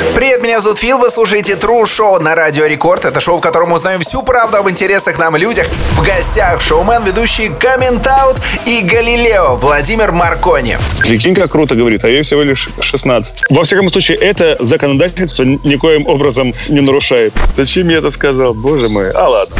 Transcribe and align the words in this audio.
Привет, 0.00 0.42
меня 0.42 0.62
зовут 0.62 0.78
Фил, 0.78 0.96
вы 0.96 1.10
слушаете 1.10 1.52
True 1.52 1.82
Show 1.82 2.18
на 2.20 2.34
Радио 2.34 2.64
Рекорд. 2.64 3.04
Это 3.04 3.20
шоу, 3.20 3.36
в 3.36 3.40
котором 3.42 3.68
мы 3.68 3.76
узнаем 3.76 4.00
всю 4.00 4.22
правду 4.22 4.56
об 4.56 4.68
интересных 4.70 5.18
нам 5.18 5.36
людях. 5.36 5.66
В 5.92 6.02
гостях 6.02 6.62
шоумен, 6.62 7.04
ведущий 7.04 7.50
Коммент 7.50 8.06
Аут 8.06 8.38
и 8.64 8.80
Галилео 8.80 9.56
Владимир 9.56 10.10
Маркони. 10.12 10.78
Прикинь, 11.00 11.34
как 11.34 11.52
круто 11.52 11.74
говорит, 11.74 12.02
а 12.04 12.08
ей 12.08 12.22
всего 12.22 12.40
лишь 12.40 12.70
16. 12.80 13.42
Во 13.50 13.62
всяком 13.62 13.90
случае, 13.90 14.16
это 14.16 14.56
законодательство 14.60 15.44
никоим 15.44 16.06
образом 16.06 16.54
не 16.70 16.80
нарушает. 16.80 17.34
Зачем 17.58 17.90
я 17.90 17.98
это 17.98 18.10
сказал? 18.10 18.54
Боже 18.54 18.88
мой. 18.88 19.10
А 19.10 19.28
ладно. 19.28 19.54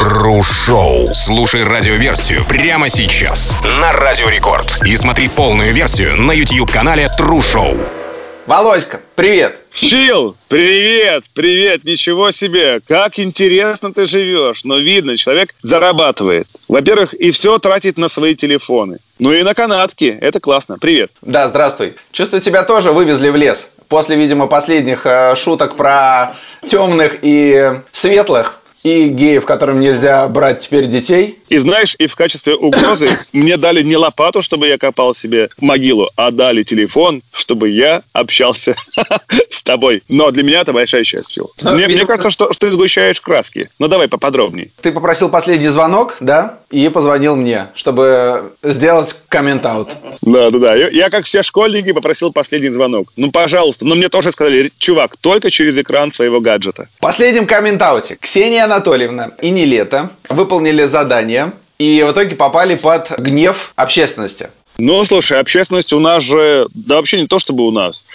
True 0.00 0.40
Show. 0.40 1.12
Слушай 1.12 1.64
радиоверсию 1.64 2.46
прямо 2.46 2.88
сейчас 2.88 3.54
на 3.78 3.92
Радио 3.92 4.30
Рекорд. 4.30 4.80
И 4.86 4.96
смотри 4.96 5.28
полную 5.28 5.74
версию 5.74 6.16
на 6.16 6.32
YouTube-канале 6.32 7.10
True 7.18 7.40
Show. 7.40 8.01
Володька, 8.44 9.00
привет. 9.14 9.56
Фил, 9.70 10.36
привет, 10.48 11.22
привет, 11.32 11.84
ничего 11.84 12.32
себе. 12.32 12.80
Как 12.88 13.20
интересно 13.20 13.92
ты 13.92 14.04
живешь. 14.04 14.64
Но 14.64 14.78
видно, 14.78 15.16
человек 15.16 15.54
зарабатывает. 15.62 16.48
Во-первых, 16.66 17.14
и 17.14 17.30
все 17.30 17.58
тратит 17.60 17.98
на 17.98 18.08
свои 18.08 18.34
телефоны. 18.34 18.98
Ну 19.20 19.32
и 19.32 19.44
на 19.44 19.54
канатки. 19.54 20.18
Это 20.20 20.40
классно. 20.40 20.76
Привет. 20.80 21.12
Да, 21.22 21.46
здравствуй. 21.48 21.94
Чувствую, 22.10 22.40
тебя 22.40 22.64
тоже 22.64 22.90
вывезли 22.90 23.28
в 23.28 23.36
лес. 23.36 23.74
После, 23.86 24.16
видимо, 24.16 24.48
последних 24.48 25.06
э, 25.06 25.36
шуток 25.36 25.76
про 25.76 26.34
темных 26.66 27.18
и 27.22 27.80
светлых 27.92 28.58
и 28.82 29.08
геев, 29.08 29.46
которым 29.46 29.78
нельзя 29.78 30.26
брать 30.26 30.60
теперь 30.60 30.86
детей. 30.86 31.38
И 31.52 31.58
знаешь, 31.58 31.94
и 31.98 32.06
в 32.06 32.16
качестве 32.16 32.54
угрозы 32.54 33.10
мне 33.34 33.58
дали 33.58 33.82
не 33.82 33.94
лопату, 33.98 34.40
чтобы 34.40 34.68
я 34.68 34.78
копал 34.78 35.12
себе 35.14 35.50
могилу, 35.60 36.08
а 36.16 36.30
дали 36.30 36.62
телефон, 36.62 37.22
чтобы 37.30 37.68
я 37.68 38.02
общался 38.14 38.74
с 39.50 39.62
тобой. 39.62 40.02
Но 40.08 40.30
для 40.30 40.44
меня 40.44 40.62
это 40.62 40.72
большая 40.72 41.04
счастье. 41.04 41.44
Ну, 41.62 41.72
Мне, 41.72 41.88
мне 41.88 42.06
кажется, 42.06 42.30
что, 42.30 42.54
что 42.54 42.66
ты 42.66 42.72
сгущаешь 42.72 43.20
краски. 43.20 43.68
Ну 43.78 43.88
давай 43.88 44.08
поподробней. 44.08 44.72
Ты 44.80 44.92
попросил 44.92 45.28
последний 45.28 45.68
звонок, 45.68 46.16
да? 46.20 46.58
И 46.70 46.88
позвонил 46.88 47.36
мне, 47.36 47.66
чтобы 47.74 48.52
сделать 48.62 49.14
коммент-аут. 49.28 49.88
Да, 50.22 50.50
да, 50.50 50.58
да. 50.58 50.74
Я, 50.74 50.88
я, 50.88 51.10
как 51.10 51.26
все 51.26 51.42
школьники, 51.42 51.92
попросил 51.92 52.32
последний 52.32 52.70
звонок. 52.70 53.12
Ну, 53.16 53.30
пожалуйста. 53.30 53.84
Но 53.86 53.94
мне 53.94 54.08
тоже 54.08 54.32
сказали, 54.32 54.72
чувак, 54.78 55.18
только 55.18 55.50
через 55.50 55.76
экран 55.76 56.12
своего 56.12 56.40
гаджета. 56.40 56.88
В 56.96 57.00
последнем 57.00 57.46
коммент-ауте 57.46 58.16
Ксения 58.18 58.64
Анатольевна 58.64 59.32
и 59.42 59.50
Нилета 59.50 60.08
выполнили 60.30 60.86
задание 60.86 61.41
и 61.78 62.04
в 62.06 62.12
итоге 62.12 62.36
попали 62.36 62.74
под 62.74 63.10
гнев 63.18 63.72
общественности. 63.76 64.50
Ну, 64.78 65.04
слушай, 65.04 65.38
общественность 65.38 65.92
у 65.92 66.00
нас 66.00 66.22
же... 66.22 66.66
Да 66.74 66.96
вообще 66.96 67.20
не 67.20 67.26
то, 67.26 67.38
чтобы 67.38 67.66
у 67.66 67.70
нас. 67.70 68.06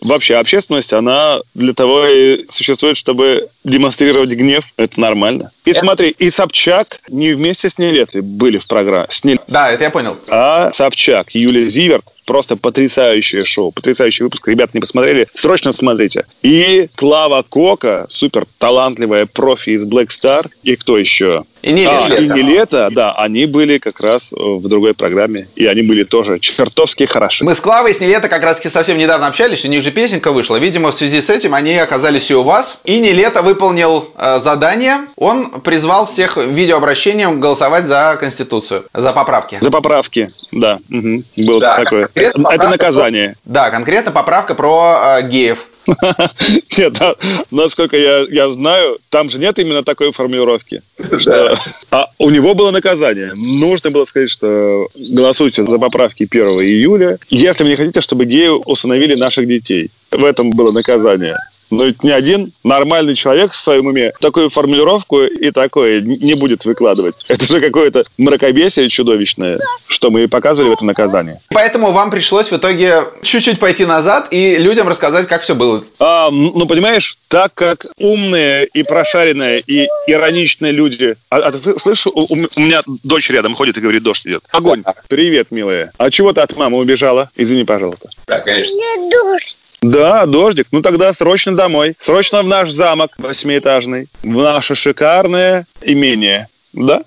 Вообще, 0.00 0.36
общественность, 0.36 0.92
она 0.92 1.40
для 1.54 1.72
того 1.72 2.06
и 2.06 2.46
существует, 2.50 2.96
чтобы 2.96 3.48
демонстрировать 3.66 4.30
гнев. 4.30 4.64
Это 4.76 4.98
нормально. 5.00 5.50
И 5.64 5.72
смотри, 5.72 6.10
и 6.18 6.30
Собчак 6.30 7.00
не 7.08 7.32
вместе 7.32 7.68
с 7.68 7.78
Нелетой 7.78 8.22
были 8.22 8.58
в 8.58 8.66
программе. 8.66 9.06
С 9.10 9.24
Нел- 9.24 9.40
Да, 9.48 9.70
это 9.70 9.84
я 9.84 9.90
понял. 9.90 10.16
А 10.28 10.70
Собчак, 10.72 11.34
Юлия 11.34 11.66
Зиверт, 11.66 12.04
просто 12.24 12.56
потрясающее 12.56 13.44
шоу, 13.44 13.70
потрясающий 13.72 14.24
выпуск. 14.24 14.46
Ребята, 14.48 14.72
не 14.74 14.80
посмотрели, 14.80 15.28
срочно 15.34 15.72
смотрите. 15.72 16.24
И 16.42 16.88
Клава 16.96 17.44
Кока, 17.48 18.06
супер 18.08 18.46
талантливая 18.58 19.26
профи 19.26 19.70
из 19.70 19.86
Black 19.86 20.08
Star. 20.08 20.44
И 20.62 20.74
кто 20.76 20.98
еще? 20.98 21.44
И 21.62 21.72
не 21.72 21.84
А, 21.84 22.06
лето. 22.08 22.22
и 22.22 22.28
не 22.28 22.42
лето, 22.42 22.88
да, 22.92 23.12
они 23.12 23.46
были 23.46 23.78
как 23.78 24.00
раз 24.00 24.32
э, 24.32 24.36
в 24.38 24.68
другой 24.68 24.94
программе, 24.94 25.48
и 25.56 25.66
они 25.66 25.82
были 25.82 26.04
тоже 26.04 26.38
чертовски 26.38 27.06
хороши. 27.06 27.44
Мы 27.44 27.56
с 27.56 27.60
Клавой 27.60 27.90
и 27.90 27.94
с 27.94 27.98
Нелето 28.00 28.28
как 28.28 28.42
раз 28.44 28.62
совсем 28.62 28.98
недавно 28.98 29.26
общались, 29.26 29.64
у 29.64 29.68
них 29.68 29.82
же 29.82 29.90
песенка 29.90 30.30
вышла. 30.30 30.56
Видимо, 30.56 30.92
в 30.92 30.94
связи 30.94 31.20
с 31.20 31.28
этим 31.30 31.54
они 31.54 31.74
оказались 31.76 32.30
и 32.30 32.34
у 32.34 32.42
вас. 32.42 32.80
И 32.84 32.98
Нелето 33.00 33.42
выполнил 33.56 34.08
э, 34.16 34.38
задание. 34.38 34.98
Он 35.16 35.60
призвал 35.62 36.06
всех 36.06 36.36
видеообращением 36.36 37.40
голосовать 37.40 37.86
за 37.86 38.16
Конституцию, 38.20 38.84
за 38.92 39.12
поправки. 39.12 39.58
За 39.62 39.70
поправки, 39.70 40.26
да, 40.52 40.78
мгм, 40.90 41.24
было 41.36 41.60
Да, 41.60 41.82
такое. 41.82 42.08
Это 42.14 42.68
наказание. 42.68 43.34
Да, 43.46 43.70
конкретно 43.70 44.12
поправка 44.12 44.54
про 44.54 45.18
э, 45.20 45.28
геев. 45.28 45.66
Нет, 46.76 46.94
да, 46.94 47.14
насколько 47.52 47.96
я, 47.96 48.26
я 48.28 48.48
знаю, 48.50 48.98
там 49.08 49.30
же 49.30 49.38
нет 49.38 49.56
именно 49.60 49.84
такой 49.84 50.10
формулировки. 50.12 50.82
Что- 51.16 51.54
А 51.92 52.08
у 52.18 52.30
него 52.30 52.54
было 52.54 52.72
наказание. 52.72 53.32
Нужно 53.36 53.92
было 53.92 54.04
сказать, 54.04 54.28
что 54.28 54.88
голосуйте 54.96 55.62
за 55.62 55.78
поправки 55.78 56.26
1 56.28 56.42
июля, 56.42 57.18
если 57.30 57.62
вы 57.62 57.70
не 57.70 57.76
хотите, 57.76 58.00
чтобы 58.00 58.24
геи 58.24 58.48
усыновили 58.48 59.14
наших 59.14 59.46
детей. 59.46 59.90
В 60.10 60.24
этом 60.24 60.50
было 60.50 60.72
наказание. 60.72 61.36
Но 61.70 61.84
ведь 61.84 62.02
ни 62.02 62.10
один 62.10 62.52
нормальный 62.64 63.14
человек 63.14 63.52
в 63.52 63.56
своем 63.56 63.86
уме 63.86 64.12
такую 64.20 64.50
формулировку 64.50 65.22
и 65.22 65.50
такое 65.50 66.00
не 66.00 66.34
будет 66.34 66.64
выкладывать. 66.64 67.16
Это 67.28 67.46
же 67.46 67.60
какое-то 67.60 68.04
мракобесие 68.18 68.88
чудовищное, 68.88 69.58
что 69.88 70.10
мы 70.10 70.24
и 70.24 70.26
показывали 70.26 70.70
в 70.70 70.72
этом 70.72 70.86
наказании. 70.86 71.40
Поэтому 71.50 71.92
вам 71.92 72.10
пришлось 72.10 72.50
в 72.50 72.56
итоге 72.56 73.04
чуть-чуть 73.22 73.58
пойти 73.58 73.84
назад 73.84 74.28
и 74.30 74.56
людям 74.56 74.88
рассказать, 74.88 75.26
как 75.26 75.42
все 75.42 75.54
было. 75.54 75.84
А, 75.98 76.30
ну, 76.30 76.66
понимаешь, 76.66 77.18
так 77.28 77.54
как 77.54 77.86
умные 77.98 78.66
и 78.66 78.82
прошаренные 78.82 79.60
и 79.60 79.88
ироничные 80.06 80.72
люди... 80.72 81.16
А, 81.30 81.38
а 81.38 81.52
ты 81.52 81.58
слышишь, 81.78 82.06
у, 82.06 82.10
у 82.12 82.60
меня 82.60 82.82
дочь 83.04 83.30
рядом 83.30 83.54
ходит 83.54 83.76
и 83.78 83.80
говорит, 83.80 84.02
дождь 84.02 84.26
идет. 84.26 84.42
Огонь. 84.52 84.82
Привет, 85.08 85.50
милая. 85.50 85.92
А 85.98 86.10
чего 86.10 86.32
ты 86.32 86.40
от 86.40 86.56
мамы 86.56 86.78
убежала? 86.78 87.30
Извини, 87.36 87.64
пожалуйста. 87.64 88.10
Да, 88.26 88.40
конечно. 88.40 88.74
Не 88.74 89.10
дождь. 89.10 89.58
Да, 89.90 90.26
дождик. 90.26 90.66
Ну 90.72 90.82
тогда 90.82 91.12
срочно 91.12 91.54
домой. 91.54 91.94
Срочно 91.98 92.42
в 92.42 92.46
наш 92.46 92.70
замок 92.70 93.12
восьмиэтажный. 93.18 94.08
В 94.22 94.42
наше 94.42 94.74
шикарное 94.74 95.66
имение. 95.80 96.48
Да? 96.72 97.02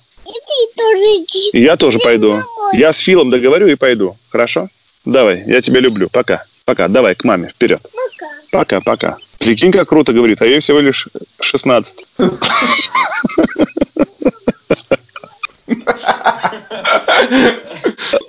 Я 1.54 1.76
тоже 1.76 2.00
пойду. 2.00 2.36
Я 2.72 2.94
с 2.94 2.98
Филом 2.98 3.30
договорю 3.32 3.68
и 3.68 3.76
пойду. 3.76 4.16
Хорошо? 4.30 4.70
Давай, 5.04 5.44
я 5.46 5.62
тебя 5.62 5.82
люблю. 5.82 6.08
Пока. 6.10 6.44
Пока. 6.64 6.88
Давай, 6.88 7.16
к 7.16 7.24
маме. 7.26 7.50
Вперед. 7.50 7.82
Пока. 7.82 8.32
Пока, 8.52 8.82
пока. 8.82 9.18
Прикинь, 9.40 9.72
как 9.72 9.90
круто 9.90 10.14
говорит, 10.14 10.42
а 10.42 10.46
ей 10.46 10.60
всего 10.60 10.80
лишь 10.80 11.08
16. 11.42 12.06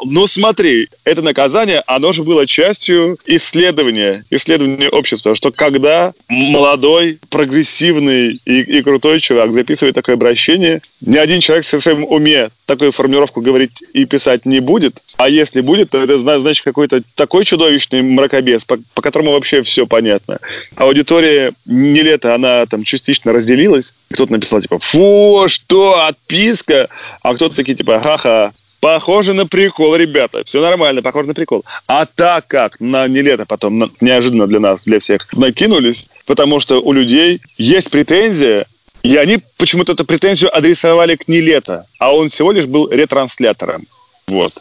Ну 0.05 0.27
смотри, 0.27 0.89
это 1.05 1.23
наказание, 1.23 1.83
оно 1.87 2.13
же 2.13 2.23
было 2.23 2.47
частью 2.47 3.19
исследования, 3.27 4.25
исследования 4.31 4.89
общества, 4.89 5.35
что 5.35 5.53
когда 5.53 6.13
молодой, 6.29 7.19
прогрессивный 7.29 8.41
и, 8.45 8.61
и 8.61 8.83
крутой 8.83 9.21
чувак 9.21 9.53
записывает 9.53 9.95
такое 9.95 10.17
обращение, 10.17 10.81
ни 11.01 11.17
один 11.17 11.41
человек 11.41 11.65
в 11.65 11.81
своем 11.81 12.05
уме 12.05 12.51
такую 12.67 12.93
формулировку 12.93 13.41
говорить 13.41 13.83
и 13.93 14.05
писать 14.05 14.47
не 14.47 14.61
будет, 14.61 14.99
а 15.17 15.29
если 15.29 15.61
будет, 15.61 15.91
то 15.91 16.03
это 16.03 16.19
зна- 16.19 16.41
значит 16.41 16.65
какой-то 16.65 17.03
такой 17.15 17.45
чудовищный 17.45 18.03
мракобес, 18.03 18.65
по, 18.65 18.79
по 18.95 19.03
которому 19.03 19.33
вообще 19.33 19.63
все 19.63 19.87
понятно. 19.87 20.39
Аудитория 20.77 21.53
не 21.67 22.03
лето, 22.03 22.35
она 22.35 22.67
там 22.67 22.85
частично 22.85 23.33
разделилась. 23.33 23.95
Кто-то 24.13 24.33
написал 24.33 24.61
типа 24.61 24.79
«Фу, 24.79 25.45
что, 25.49 26.07
отписка?» 26.07 26.89
А 27.23 27.35
кто-то 27.35 27.57
такие 27.57 27.77
типа 27.77 28.01
«Ха-ха, 28.01 28.53
Похоже 28.81 29.35
на 29.35 29.47
прикол, 29.47 29.95
ребята. 29.97 30.43
Все 30.45 30.61
нормально, 30.63 31.03
похоже 31.03 31.29
на 31.29 31.35
прикол. 31.35 31.65
А 31.87 32.07
так 32.07 32.47
как 32.47 32.81
на 32.81 33.07
не 33.09 33.21
лето 33.21 33.45
потом 33.47 33.79
на- 33.79 33.91
неожиданно 34.01 34.47
для 34.47 34.59
нас, 34.61 34.83
для 34.85 34.99
всех, 34.99 35.31
накинулись, 35.35 36.07
потому 36.27 36.61
что 36.61 36.81
у 36.81 36.93
людей 36.93 37.41
есть 37.59 37.91
претензия, 37.91 38.67
и 39.03 39.17
они 39.17 39.39
почему-то 39.59 39.93
эту 39.93 40.05
претензию 40.05 40.55
адресовали 40.57 41.17
к 41.17 41.29
не 41.29 41.41
лето, 41.41 41.85
а 41.99 42.15
он 42.15 42.31
всего 42.31 42.53
лишь 42.53 42.67
был 42.67 42.91
ретранслятором. 42.91 43.85
Вот. 44.27 44.53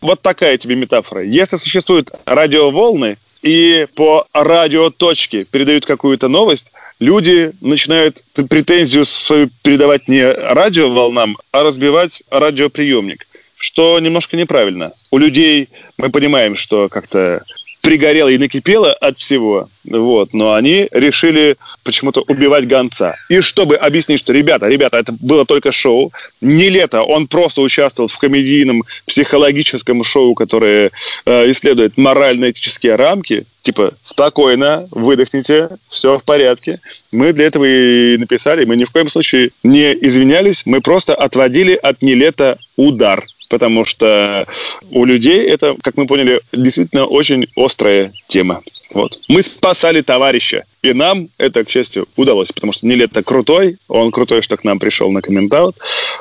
Вот 0.00 0.22
такая 0.22 0.58
тебе 0.58 0.76
метафора. 0.76 1.22
Если 1.24 1.56
существуют 1.56 2.10
радиоволны, 2.24 3.16
и 3.42 3.86
по 3.94 4.26
радиоточке 4.32 5.44
передают 5.44 5.86
какую-то 5.86 6.26
новость, 6.28 6.72
люди 6.98 7.52
начинают 7.60 8.24
претензию 8.48 9.04
свою 9.04 9.50
передавать 9.62 10.08
не 10.08 10.24
радиоволнам, 10.24 11.36
а 11.52 11.62
разбивать 11.62 12.24
радиоприемник, 12.30 13.26
что 13.58 13.98
немножко 13.98 14.36
неправильно. 14.36 14.92
У 15.10 15.18
людей 15.18 15.68
мы 15.98 16.10
понимаем, 16.10 16.56
что 16.56 16.88
как-то 16.88 17.42
пригорело 17.86 18.28
и 18.28 18.36
накипело 18.36 18.92
от 18.92 19.16
всего, 19.20 19.68
вот, 19.84 20.32
но 20.32 20.54
они 20.54 20.88
решили 20.90 21.56
почему-то 21.84 22.20
убивать 22.26 22.66
гонца. 22.66 23.14
И 23.28 23.40
чтобы 23.40 23.76
объяснить, 23.76 24.18
что, 24.18 24.32
ребята, 24.32 24.66
ребята, 24.66 24.98
это 24.98 25.12
было 25.20 25.46
только 25.46 25.70
шоу, 25.70 26.12
не 26.40 26.68
лето, 26.68 27.04
он 27.04 27.28
просто 27.28 27.60
участвовал 27.60 28.08
в 28.08 28.18
комедийном 28.18 28.82
психологическом 29.06 30.02
шоу, 30.02 30.34
которое 30.34 30.90
э, 31.26 31.50
исследует 31.52 31.96
морально-этические 31.96 32.96
рамки, 32.96 33.46
типа, 33.62 33.92
спокойно, 34.02 34.84
выдохните, 34.90 35.68
все 35.88 36.18
в 36.18 36.24
порядке. 36.24 36.80
Мы 37.12 37.32
для 37.32 37.46
этого 37.46 37.64
и 37.66 38.16
написали, 38.16 38.64
мы 38.64 38.74
ни 38.74 38.82
в 38.82 38.90
коем 38.90 39.08
случае 39.08 39.50
не 39.62 39.92
извинялись, 39.92 40.66
мы 40.66 40.80
просто 40.80 41.14
отводили 41.14 41.78
от 41.80 42.02
нелета 42.02 42.58
удар 42.76 43.24
потому 43.48 43.84
что 43.84 44.46
у 44.90 45.04
людей 45.04 45.46
это, 45.48 45.76
как 45.82 45.96
мы 45.96 46.06
поняли, 46.06 46.40
действительно 46.52 47.06
очень 47.06 47.46
острая 47.56 48.12
тема. 48.28 48.62
Вот. 48.92 49.18
Мы 49.28 49.42
спасали 49.42 50.00
товарища. 50.00 50.64
И 50.82 50.92
нам 50.92 51.28
это, 51.38 51.64
к 51.64 51.70
счастью, 51.70 52.06
удалось, 52.16 52.52
потому 52.52 52.72
что 52.72 52.86
Нилетто 52.86 53.22
крутой, 53.22 53.76
он 53.88 54.12
крутой, 54.12 54.40
что 54.42 54.56
к 54.56 54.64
нам 54.64 54.78
пришел 54.78 55.10
на 55.10 55.20
комментаут. 55.20 55.76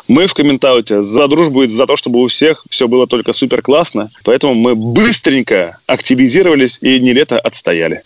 Мы 0.07 0.25
в 0.25 0.33
комментауте 0.33 1.03
за 1.03 1.27
дружбу 1.27 1.63
и 1.63 1.67
за 1.67 1.85
то, 1.85 1.95
чтобы 1.95 2.21
у 2.21 2.27
всех 2.27 2.65
все 2.69 2.87
было 2.87 3.05
только 3.05 3.31
супер 3.31 3.61
классно. 3.61 4.09
Поэтому 4.23 4.55
мы 4.55 4.75
быстренько 4.75 5.77
активизировались 5.85 6.79
и 6.81 6.99
Нилетто 6.99 7.39
отстояли. 7.39 8.01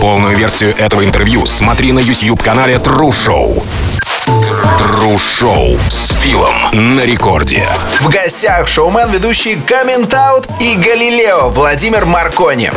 Полную 0.00 0.36
версию 0.36 0.74
этого 0.78 1.04
интервью 1.04 1.44
смотри 1.44 1.92
на 1.92 1.98
YouTube-канале 1.98 2.74
True 2.76 3.10
Show. 3.10 3.62
Show 4.26 5.78
с 5.88 6.12
Филом 6.20 6.54
на 6.72 7.02
рекорде. 7.02 7.68
В 8.00 8.08
гостях 8.08 8.66
шоумен, 8.68 9.08
ведущий 9.10 9.56
Комментаут 9.56 10.46
и 10.60 10.76
Галилео 10.76 11.48
Владимир 11.50 12.04
Маркони. 12.04 12.70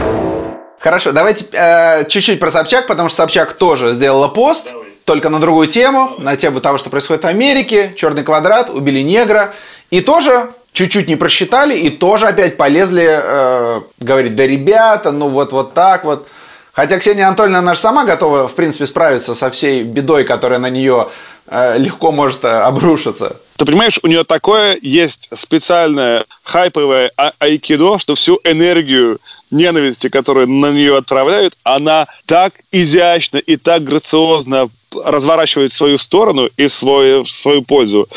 Хорошо, 0.80 1.12
давайте 1.12 1.46
э, 1.52 2.06
чуть-чуть 2.08 2.40
про 2.40 2.52
Собчак, 2.52 2.88
потому 2.88 3.10
что 3.10 3.18
Собчак 3.24 3.54
тоже 3.54 3.94
сделала 3.94 4.28
пост, 4.28 4.70
только 5.06 5.30
на 5.30 5.40
другую 5.40 5.68
тему, 5.68 6.16
на 6.20 6.38
тему 6.38 6.62
того, 6.62 6.78
что 6.78 6.90
происходит 6.90 7.24
в 7.24 7.28
Америке, 7.28 7.94
черный 7.96 8.24
квадрат, 8.24 8.70
убили 8.70 9.02
негра, 9.02 9.54
и 9.90 10.02
тоже 10.02 10.50
чуть-чуть 10.74 11.08
не 11.08 11.16
просчитали, 11.16 11.78
и 11.78 11.90
тоже 11.90 12.28
опять 12.28 12.58
полезли 12.58 13.08
э, 13.10 13.82
говорить, 14.00 14.36
да 14.36 14.46
ребята, 14.46 15.12
ну 15.12 15.30
вот 15.30 15.52
вот 15.52 15.74
так 15.74 16.04
вот. 16.04 16.28
Хотя 16.74 17.00
Ксения 17.00 17.28
Анатольевна 17.28 17.62
наша 17.62 17.82
сама 17.82 18.06
готова, 18.06 18.48
в 18.48 18.56
принципе, 18.56 18.86
справиться 18.86 19.36
со 19.36 19.50
всей 19.52 19.84
бедой, 19.84 20.24
которая 20.24 20.60
на 20.60 20.70
нее 20.70 21.10
э, 21.48 21.78
легко 21.78 22.12
может 22.12 22.44
э, 22.44 22.48
обрушиться. 22.48 23.38
Ты 23.58 23.66
понимаешь, 23.66 24.00
у 24.04 24.08
нее 24.08 24.24
такое 24.24 24.78
есть 24.82 25.30
специальное 25.34 26.26
хайповое 26.44 27.12
а- 27.18 27.34
айкидо, 27.40 28.00
что 28.00 28.16
всю 28.16 28.40
энергию 28.44 29.18
ненависти, 29.52 30.10
которую 30.10 30.48
на 30.48 30.72
нее 30.72 30.96
отправляют, 30.96 31.56
она 31.64 32.08
так 32.26 32.54
изящно 32.72 33.38
и 33.38 33.58
так 33.58 33.84
грациозно 33.84 34.70
разворачивает 35.04 35.72
в 35.72 35.76
свою 35.76 35.98
сторону 35.98 36.50
и 36.58 36.68
свою, 36.68 37.24
в 37.24 37.32
свою 37.32 37.62
пользу, 37.62 38.08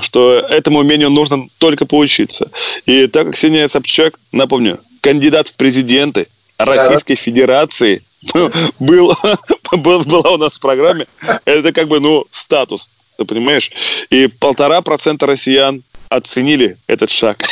что 0.00 0.34
этому 0.34 0.80
умению 0.80 1.10
нужно 1.10 1.46
только 1.58 1.86
поучиться. 1.86 2.50
И 2.86 3.06
так 3.06 3.26
как 3.26 3.34
Ксения 3.34 3.66
Собчак, 3.68 4.14
напомню, 4.32 4.78
кандидат 5.00 5.48
в 5.48 5.54
президенты 5.54 6.26
Российской 6.64 7.14
Федерации, 7.14 8.02
был, 8.78 9.14
был, 9.72 10.04
была 10.04 10.30
у 10.32 10.36
нас 10.36 10.54
в 10.54 10.60
программе, 10.60 11.06
это 11.44 11.72
как 11.72 11.88
бы, 11.88 12.00
ну, 12.00 12.24
статус 12.30 12.90
ты 13.20 13.26
понимаешь? 13.26 13.70
И 14.08 14.28
полтора 14.28 14.80
процента 14.80 15.26
россиян 15.26 15.82
оценили 16.08 16.76
этот 16.86 17.10
шаг. 17.10 17.44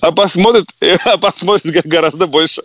А 0.00 0.10
посмотрят, 0.10 0.66
а 1.04 1.16
посмотрят 1.16 1.86
гораздо 1.86 2.26
больше. 2.26 2.62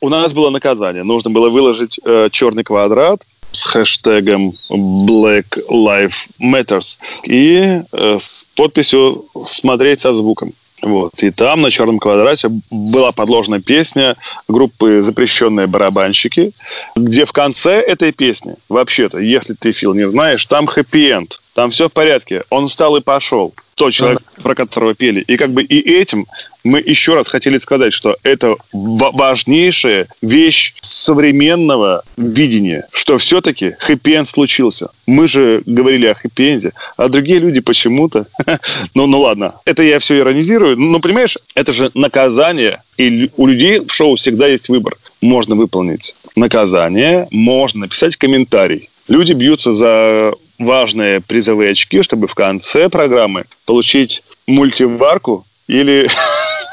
У 0.00 0.08
нас 0.08 0.32
было 0.32 0.50
наказание. 0.50 1.04
Нужно 1.04 1.30
было 1.30 1.50
выложить 1.50 2.00
э, 2.04 2.30
черный 2.32 2.64
квадрат 2.64 3.20
с 3.52 3.62
хэштегом 3.62 4.54
Black 4.70 5.46
Lives 5.70 6.26
Matters 6.42 6.98
и 7.24 7.82
э, 7.92 8.18
с 8.20 8.46
подписью 8.56 9.24
«Смотреть 9.44 10.00
со 10.00 10.12
звуком». 10.14 10.52
Вот. 10.84 11.22
И 11.22 11.30
там 11.30 11.62
на 11.62 11.70
черном 11.70 11.98
квадрате 11.98 12.50
была 12.70 13.10
подложена 13.10 13.60
песня 13.60 14.16
группы 14.48 15.00
«Запрещенные 15.00 15.66
барабанщики», 15.66 16.52
где 16.94 17.24
в 17.24 17.32
конце 17.32 17.80
этой 17.80 18.12
песни, 18.12 18.56
вообще-то, 18.68 19.18
если 19.18 19.54
ты, 19.54 19.72
Фил, 19.72 19.94
не 19.94 20.04
знаешь, 20.04 20.44
там 20.44 20.66
хэппи-энд, 20.66 21.40
там 21.54 21.70
все 21.70 21.88
в 21.88 21.92
порядке. 21.92 22.42
Он 22.50 22.68
встал 22.68 22.96
и 22.96 23.00
пошел 23.00 23.54
тот 23.74 23.92
человек, 23.92 24.20
про 24.42 24.54
которого 24.54 24.94
пели. 24.94 25.20
И 25.26 25.36
как 25.36 25.50
бы 25.50 25.62
и 25.62 25.78
этим 25.78 26.26
мы 26.64 26.80
еще 26.80 27.14
раз 27.14 27.28
хотели 27.28 27.58
сказать, 27.58 27.92
что 27.92 28.16
это 28.22 28.56
важнейшая 28.72 30.08
вещь 30.22 30.74
современного 30.80 32.02
видения, 32.16 32.86
что 32.92 33.18
все-таки 33.18 33.74
хэппи-энд 33.78 34.28
случился. 34.28 34.88
Мы 35.06 35.26
же 35.26 35.62
говорили 35.66 36.06
о 36.06 36.14
хэппи-энде, 36.14 36.72
а 36.96 37.08
другие 37.08 37.38
люди 37.38 37.60
почему-то... 37.60 38.26
ну, 38.94 39.06
ну 39.06 39.20
ладно, 39.20 39.54
это 39.66 39.82
я 39.82 39.98
все 39.98 40.18
иронизирую. 40.18 40.78
Но, 40.78 41.00
понимаешь, 41.00 41.36
это 41.54 41.72
же 41.72 41.90
наказание, 41.94 42.82
и 42.96 43.30
у 43.36 43.46
людей 43.46 43.80
в 43.80 43.92
шоу 43.92 44.16
всегда 44.16 44.46
есть 44.46 44.68
выбор. 44.68 44.96
Можно 45.20 45.54
выполнить 45.54 46.14
наказание, 46.36 47.28
можно 47.30 47.80
написать 47.80 48.16
комментарий. 48.16 48.88
Люди 49.08 49.32
бьются 49.32 49.72
за 49.72 50.32
важные 50.58 51.20
призовые 51.20 51.72
очки, 51.72 52.02
чтобы 52.02 52.26
в 52.26 52.34
конце 52.34 52.88
программы 52.88 53.44
получить 53.66 54.22
мультиварку 54.46 55.44
или 55.66 56.08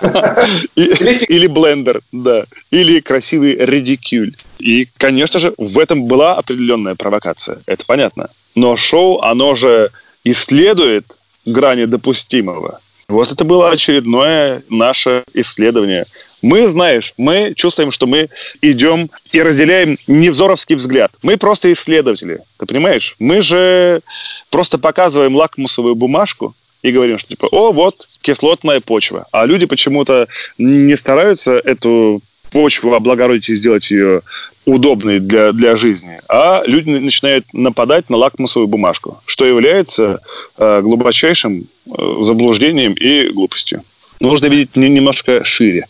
или 0.75 1.47
блендер, 1.47 2.01
да, 2.11 2.43
или 2.71 2.99
красивый 2.99 3.55
редикюль. 3.55 4.33
И, 4.59 4.87
конечно 4.97 5.39
же, 5.39 5.53
в 5.57 5.79
этом 5.79 6.05
была 6.05 6.35
определенная 6.35 6.95
провокация, 6.95 7.59
это 7.65 7.85
понятно. 7.85 8.29
Но 8.55 8.75
шоу, 8.75 9.21
оно 9.21 9.55
же 9.55 9.91
исследует 10.23 11.05
грани 11.45 11.85
допустимого. 11.85 12.79
Вот 13.07 13.31
это 13.31 13.43
было 13.43 13.69
очередное 13.69 14.63
наше 14.69 15.23
исследование. 15.33 16.05
Мы, 16.41 16.67
знаешь, 16.67 17.13
мы 17.17 17.53
чувствуем, 17.55 17.91
что 17.91 18.07
мы 18.07 18.29
идем 18.61 19.09
и 19.31 19.41
разделяем 19.41 19.97
невзоровский 20.07 20.75
взгляд. 20.75 21.11
Мы 21.21 21.37
просто 21.37 21.71
исследователи, 21.71 22.39
ты 22.57 22.65
понимаешь? 22.65 23.15
Мы 23.19 23.41
же 23.41 24.01
просто 24.49 24.77
показываем 24.77 25.35
лакмусовую 25.35 25.95
бумажку 25.95 26.55
и 26.81 26.91
говорим, 26.91 27.17
что 27.17 27.29
типа, 27.29 27.47
о, 27.51 27.71
вот 27.71 28.07
кислотная 28.21 28.79
почва. 28.79 29.25
А 29.31 29.45
люди 29.45 29.65
почему-то 29.65 30.27
не 30.57 30.95
стараются 30.95 31.53
эту 31.53 32.21
почву 32.51 32.93
облагородить 32.93 33.49
и 33.49 33.55
сделать 33.55 33.89
ее 33.91 34.21
удобной 34.65 35.19
для, 35.19 35.53
для 35.53 35.75
жизни, 35.75 36.19
а 36.27 36.63
люди 36.65 36.89
начинают 36.89 37.45
нападать 37.53 38.09
на 38.09 38.17
лакмусовую 38.17 38.67
бумажку, 38.67 39.21
что 39.25 39.45
является 39.45 40.21
э, 40.57 40.81
глубочайшим 40.81 41.63
э, 41.63 42.17
заблуждением 42.21 42.93
и 42.93 43.29
глупостью. 43.29 43.81
Нужно 44.21 44.45
видеть 44.45 44.75
немножко 44.75 45.43
шире. 45.43 45.87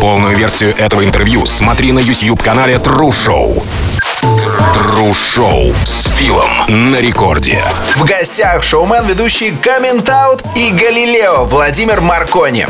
Полную 0.00 0.36
версию 0.36 0.74
этого 0.76 1.04
интервью 1.04 1.46
смотри 1.46 1.92
на 1.92 2.00
YouTube-канале 2.00 2.74
True 2.74 3.10
Show. 3.10 3.62
True 4.74 5.12
Show 5.12 5.72
с 5.84 6.08
Филом 6.16 6.50
на 6.90 6.96
рекорде. 6.96 7.62
В 7.94 8.04
гостях 8.04 8.64
шоумен, 8.64 9.06
ведущий 9.06 9.52
Комментаут 9.52 10.42
и 10.56 10.70
Галилео 10.72 11.44
Владимир 11.44 12.00
Маркони. 12.00 12.66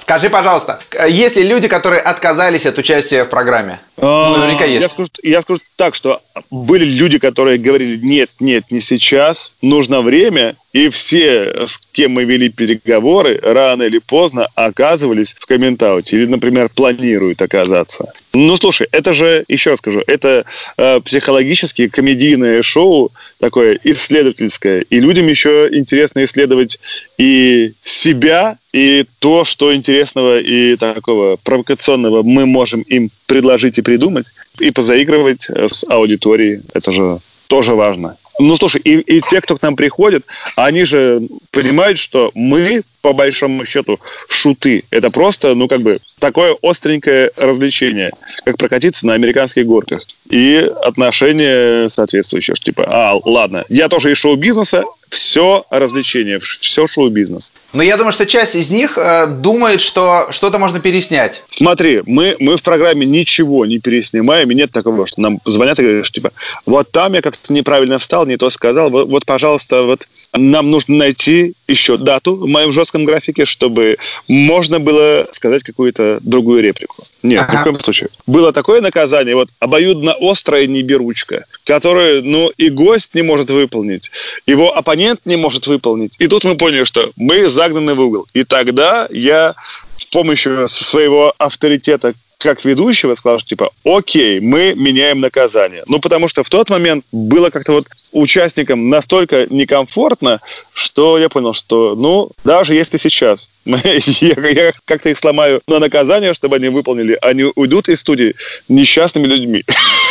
Скажи, 0.00 0.30
пожалуйста, 0.30 0.80
есть 1.08 1.36
ли 1.36 1.42
люди, 1.42 1.68
которые 1.68 2.00
отказались 2.00 2.64
от 2.64 2.78
участия 2.78 3.24
в 3.24 3.28
программе? 3.28 3.78
А, 3.98 4.34
Наверняка 4.38 4.64
есть. 4.64 4.82
Я 4.82 4.88
скажу, 4.88 5.08
я 5.22 5.42
скажу 5.42 5.60
так, 5.76 5.94
что 5.94 6.22
были 6.50 6.86
люди, 6.86 7.18
которые 7.18 7.58
говорили, 7.58 7.98
нет, 8.02 8.30
нет, 8.40 8.64
не 8.70 8.80
сейчас, 8.80 9.54
нужно 9.60 10.00
время, 10.00 10.56
и 10.72 10.88
все, 10.88 11.66
с 11.66 11.78
кем 11.92 12.12
мы 12.12 12.24
вели 12.24 12.48
переговоры, 12.48 13.38
рано 13.42 13.82
или 13.82 13.98
поздно 13.98 14.48
оказывались 14.54 15.34
в 15.38 15.44
комментауте. 15.44 16.16
Или, 16.16 16.26
например, 16.26 16.70
планируют 16.74 17.42
оказаться. 17.42 18.10
Ну, 18.32 18.56
слушай, 18.56 18.86
это 18.92 19.12
же, 19.12 19.44
еще 19.48 19.70
раз 19.70 19.80
скажу, 19.80 20.02
это 20.06 20.44
э, 20.76 21.00
психологически 21.00 21.88
комедийное 21.88 22.62
шоу, 22.62 23.10
такое 23.40 23.78
исследовательское. 23.82 24.84
И 24.88 25.00
людям 25.00 25.26
еще 25.26 25.68
интересно 25.72 26.22
исследовать 26.22 26.78
и 27.18 27.72
себя, 27.82 28.56
и 28.72 29.04
то, 29.18 29.44
что 29.44 29.74
интересного 29.74 30.38
и 30.38 30.76
такого 30.76 31.36
провокационного 31.42 32.22
мы 32.22 32.46
можем 32.46 32.82
им 32.82 33.10
предложить 33.26 33.78
и 33.78 33.82
придумать, 33.82 34.32
и 34.60 34.70
позаигрывать 34.70 35.46
э, 35.48 35.66
с 35.68 35.84
аудиторией. 35.88 36.60
Это 36.72 36.92
же 36.92 37.18
тоже 37.48 37.74
важно. 37.74 38.16
Ну, 38.40 38.56
слушай, 38.56 38.80
и, 38.82 38.98
и 38.98 39.20
те, 39.20 39.40
кто 39.40 39.56
к 39.56 39.62
нам 39.62 39.76
приходит, 39.76 40.24
они 40.56 40.84
же 40.84 41.20
понимают, 41.50 41.98
что 41.98 42.30
мы, 42.34 42.82
по 43.02 43.12
большому 43.12 43.64
счету, 43.66 44.00
шуты. 44.28 44.82
Это 44.90 45.10
просто, 45.10 45.54
ну, 45.54 45.68
как 45.68 45.82
бы, 45.82 45.98
такое 46.18 46.56
остренькое 46.62 47.30
развлечение, 47.36 48.12
как 48.44 48.56
прокатиться 48.56 49.06
на 49.06 49.14
американских 49.14 49.66
горках. 49.66 50.02
И 50.30 50.56
отношения 50.84 51.88
соответствующие, 51.88 52.54
что 52.54 52.64
типа, 52.64 52.84
а, 52.88 53.20
ладно, 53.24 53.64
я 53.68 53.88
тоже 53.88 54.12
из 54.12 54.18
шоу-бизнеса, 54.18 54.84
все 55.10 55.64
развлечение, 55.70 56.38
все 56.38 56.86
шоу-бизнес. 56.86 57.52
Но 57.72 57.82
я 57.82 57.96
думаю, 57.96 58.12
что 58.12 58.26
часть 58.26 58.54
из 58.54 58.70
них 58.70 58.96
э, 58.96 59.26
думает, 59.26 59.80
что 59.80 60.28
что-то 60.30 60.58
можно 60.58 60.80
переснять. 60.80 61.42
Смотри, 61.50 62.02
мы, 62.06 62.36
мы 62.38 62.56
в 62.56 62.62
программе 62.62 63.06
ничего 63.06 63.66
не 63.66 63.78
переснимаем, 63.78 64.50
и 64.50 64.54
нет 64.54 64.72
такого, 64.72 65.06
что 65.06 65.20
нам 65.20 65.40
звонят 65.44 65.78
и 65.78 65.82
говорят, 65.82 66.06
что 66.06 66.14
типа, 66.14 66.32
вот 66.66 66.90
там 66.90 67.12
я 67.14 67.22
как-то 67.22 67.52
неправильно 67.52 67.98
встал, 67.98 68.26
не 68.26 68.36
то 68.36 68.50
сказал, 68.50 68.90
вот, 68.90 69.08
вот 69.08 69.26
пожалуйста, 69.26 69.82
вот 69.82 70.06
нам 70.32 70.70
нужно 70.70 70.96
найти 70.96 71.54
еще 71.66 71.96
дату 71.96 72.36
в 72.36 72.46
моем 72.46 72.72
жестком 72.72 73.04
графике, 73.04 73.44
чтобы 73.46 73.96
можно 74.28 74.78
было 74.78 75.26
сказать 75.32 75.62
какую-то 75.62 76.18
другую 76.22 76.62
реплику. 76.62 76.94
Нет, 77.22 77.42
ага. 77.42 77.52
ни 77.52 77.56
в 77.60 77.62
коем 77.64 77.80
случае. 77.80 78.10
Было 78.26 78.52
такое 78.52 78.80
наказание, 78.80 79.34
вот 79.34 79.48
обоюдно 79.58 80.14
острая 80.20 80.66
неберучка, 80.66 81.44
которую, 81.64 82.24
ну, 82.24 82.50
и 82.56 82.70
гость 82.70 83.14
не 83.14 83.22
может 83.22 83.50
выполнить, 83.50 84.10
его 84.46 84.76
оппонент 84.76 85.20
не 85.24 85.36
может 85.36 85.66
выполнить. 85.66 86.16
И 86.18 86.26
тут 86.26 86.44
мы 86.44 86.56
поняли, 86.56 86.84
что 86.84 87.10
мы 87.16 87.48
загнаны 87.48 87.94
в 87.94 88.00
угол. 88.00 88.26
И 88.34 88.44
тогда 88.44 89.08
я 89.10 89.54
с 89.96 90.04
помощью 90.06 90.68
своего 90.68 91.34
авторитета 91.38 92.14
как 92.40 92.64
ведущего 92.64 93.14
сказал, 93.14 93.38
что 93.38 93.50
типа, 93.50 93.70
окей, 93.84 94.40
мы 94.40 94.74
меняем 94.74 95.20
наказание. 95.20 95.84
Ну, 95.86 96.00
потому 96.00 96.26
что 96.26 96.42
в 96.42 96.48
тот 96.48 96.70
момент 96.70 97.04
было 97.12 97.50
как-то 97.50 97.72
вот 97.72 97.86
участникам 98.12 98.88
настолько 98.88 99.46
некомфортно, 99.50 100.40
что 100.72 101.18
я 101.18 101.28
понял, 101.28 101.52
что, 101.52 101.94
ну, 101.94 102.30
даже 102.42 102.74
если 102.74 102.96
сейчас 102.96 103.50
я, 103.64 104.48
я 104.48 104.72
как-то 104.86 105.10
их 105.10 105.18
сломаю 105.18 105.60
на 105.68 105.78
наказание, 105.78 106.32
чтобы 106.32 106.56
они 106.56 106.70
выполнили, 106.70 107.18
они 107.20 107.44
уйдут 107.54 107.88
из 107.88 108.00
студии 108.00 108.34
несчастными 108.68 109.26
людьми. 109.26 109.62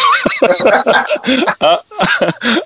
А, 1.60 1.82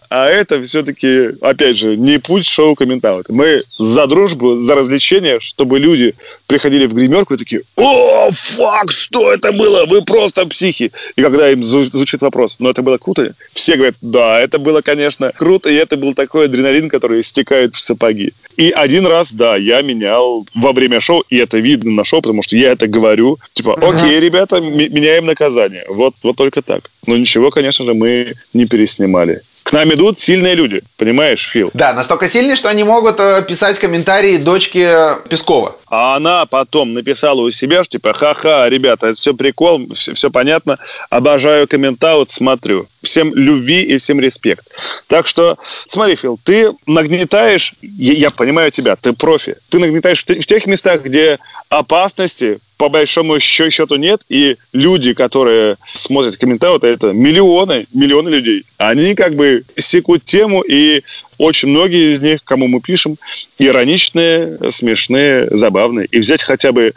а 0.10 0.28
это 0.28 0.62
все-таки, 0.64 1.30
опять 1.42 1.78
же, 1.78 1.98
не 1.98 2.20
путь 2.20 2.46
шоу 2.46 2.76
комментаут. 2.76 3.30
Мы 3.30 3.64
за 3.78 4.06
дружбу, 4.08 4.58
за 4.58 4.76
развлечение, 4.76 5.40
чтобы 5.40 5.80
люди 5.80 6.16
приходили 6.48 6.86
в 6.86 6.94
гримерку 6.94 7.34
и 7.34 7.38
такие, 7.38 7.64
о, 7.76 8.30
фак, 8.32 8.92
что 8.92 9.34
это 9.34 9.52
было? 9.52 9.86
Вы 9.86 10.04
просто 10.04 10.46
психи. 10.46 10.92
И 11.16 11.22
когда 11.22 11.50
им 11.50 11.64
звучит 11.64 12.22
вопрос, 12.22 12.58
ну 12.60 12.70
это 12.70 12.82
было 12.82 12.98
круто, 12.98 13.34
все 13.52 13.76
говорят, 13.76 13.96
да, 14.02 14.40
это 14.40 14.60
было, 14.60 14.82
конечно, 14.82 15.32
круто, 15.36 15.70
и 15.70 15.76
это 15.76 15.98
был 15.98 16.14
такой 16.14 16.46
адреналин, 16.46 16.90
который 16.90 17.24
стекает 17.24 17.76
в 17.76 17.84
сапоги. 17.84 18.34
И 18.56 18.70
один 18.70 19.08
раз, 19.08 19.34
да, 19.34 19.56
я 19.56 19.82
менял 19.82 20.46
во 20.54 20.74
время 20.74 21.00
шоу, 21.00 21.24
и 21.30 21.38
это 21.38 21.58
видно 21.58 21.92
на 21.92 22.04
шоу, 22.04 22.22
потому 22.22 22.44
что 22.44 22.56
я 22.56 22.72
это 22.72 22.88
говорю, 22.88 23.40
типа, 23.54 23.74
окей, 23.82 24.20
ребята, 24.20 24.62
меняем 24.62 25.26
наказание. 25.26 25.86
Вот, 25.90 26.16
вот 26.24 26.36
только 26.36 26.62
так. 26.62 26.90
Но 27.08 27.18
ничего, 27.18 27.33
конечно 27.52 27.86
же, 27.86 27.94
мы 27.94 28.34
не 28.54 28.66
переснимали. 28.66 29.42
К 29.64 29.72
нам 29.72 29.94
идут 29.94 30.20
сильные 30.20 30.56
люди, 30.56 30.82
понимаешь, 30.98 31.50
Фил? 31.50 31.72
Да, 31.74 31.94
настолько 31.94 32.28
сильные, 32.28 32.58
что 32.58 32.68
они 32.70 32.84
могут 32.84 33.16
э, 33.20 33.44
писать 33.48 33.80
комментарии 33.80 34.36
дочке 34.38 35.16
Пескова. 35.30 35.78
А 35.90 36.18
она 36.18 36.46
потом 36.46 36.94
написала 36.94 37.40
у 37.42 37.50
себя, 37.50 37.84
что 37.84 37.98
типа, 37.98 38.14
ха-ха, 38.14 38.68
ребята, 38.70 39.08
это 39.08 39.20
все 39.20 39.34
прикол, 39.34 39.88
все, 39.94 40.14
все 40.14 40.30
понятно, 40.30 40.80
обожаю 41.10 41.68
комментаут, 41.68 42.30
смотрю. 42.30 42.86
Всем 43.02 43.34
любви 43.34 43.82
и 43.84 43.98
всем 43.98 44.20
респект. 44.20 44.68
Так 45.08 45.28
что, 45.28 45.58
смотри, 45.88 46.16
Фил, 46.18 46.38
ты 46.44 46.72
нагнетаешь, 46.86 47.74
я, 47.82 48.14
я 48.14 48.30
понимаю 48.32 48.70
тебя, 48.70 48.98
ты 48.98 49.14
профи, 49.14 49.56
ты 49.70 49.80
нагнетаешь 49.80 50.24
в 50.24 50.46
тех 50.46 50.66
местах, 50.66 51.04
где 51.04 51.40
опасности 51.70 52.60
по 52.84 52.90
большому 52.90 53.40
счету 53.40 53.96
нет, 53.96 54.24
и 54.28 54.58
люди, 54.74 55.14
которые 55.14 55.78
смотрят 55.94 56.36
комментарии, 56.36 56.94
это 56.94 57.14
миллионы, 57.14 57.88
миллионы 57.94 58.28
людей. 58.28 58.66
Они 58.78 59.16
как 59.16 59.36
бы 59.36 59.64
секут 59.78 60.26
тему, 60.26 60.62
и 60.62 61.02
очень 61.38 61.70
многие 61.70 62.12
из 62.12 62.20
них, 62.20 62.44
кому 62.44 62.68
мы 62.68 62.82
пишем, 62.82 63.16
ироничные, 63.58 64.70
смешные, 64.70 65.48
забавные. 65.50 66.08
И 66.12 66.20
взять 66.20 66.44
хотя 66.44 66.74
бы, 66.74 66.92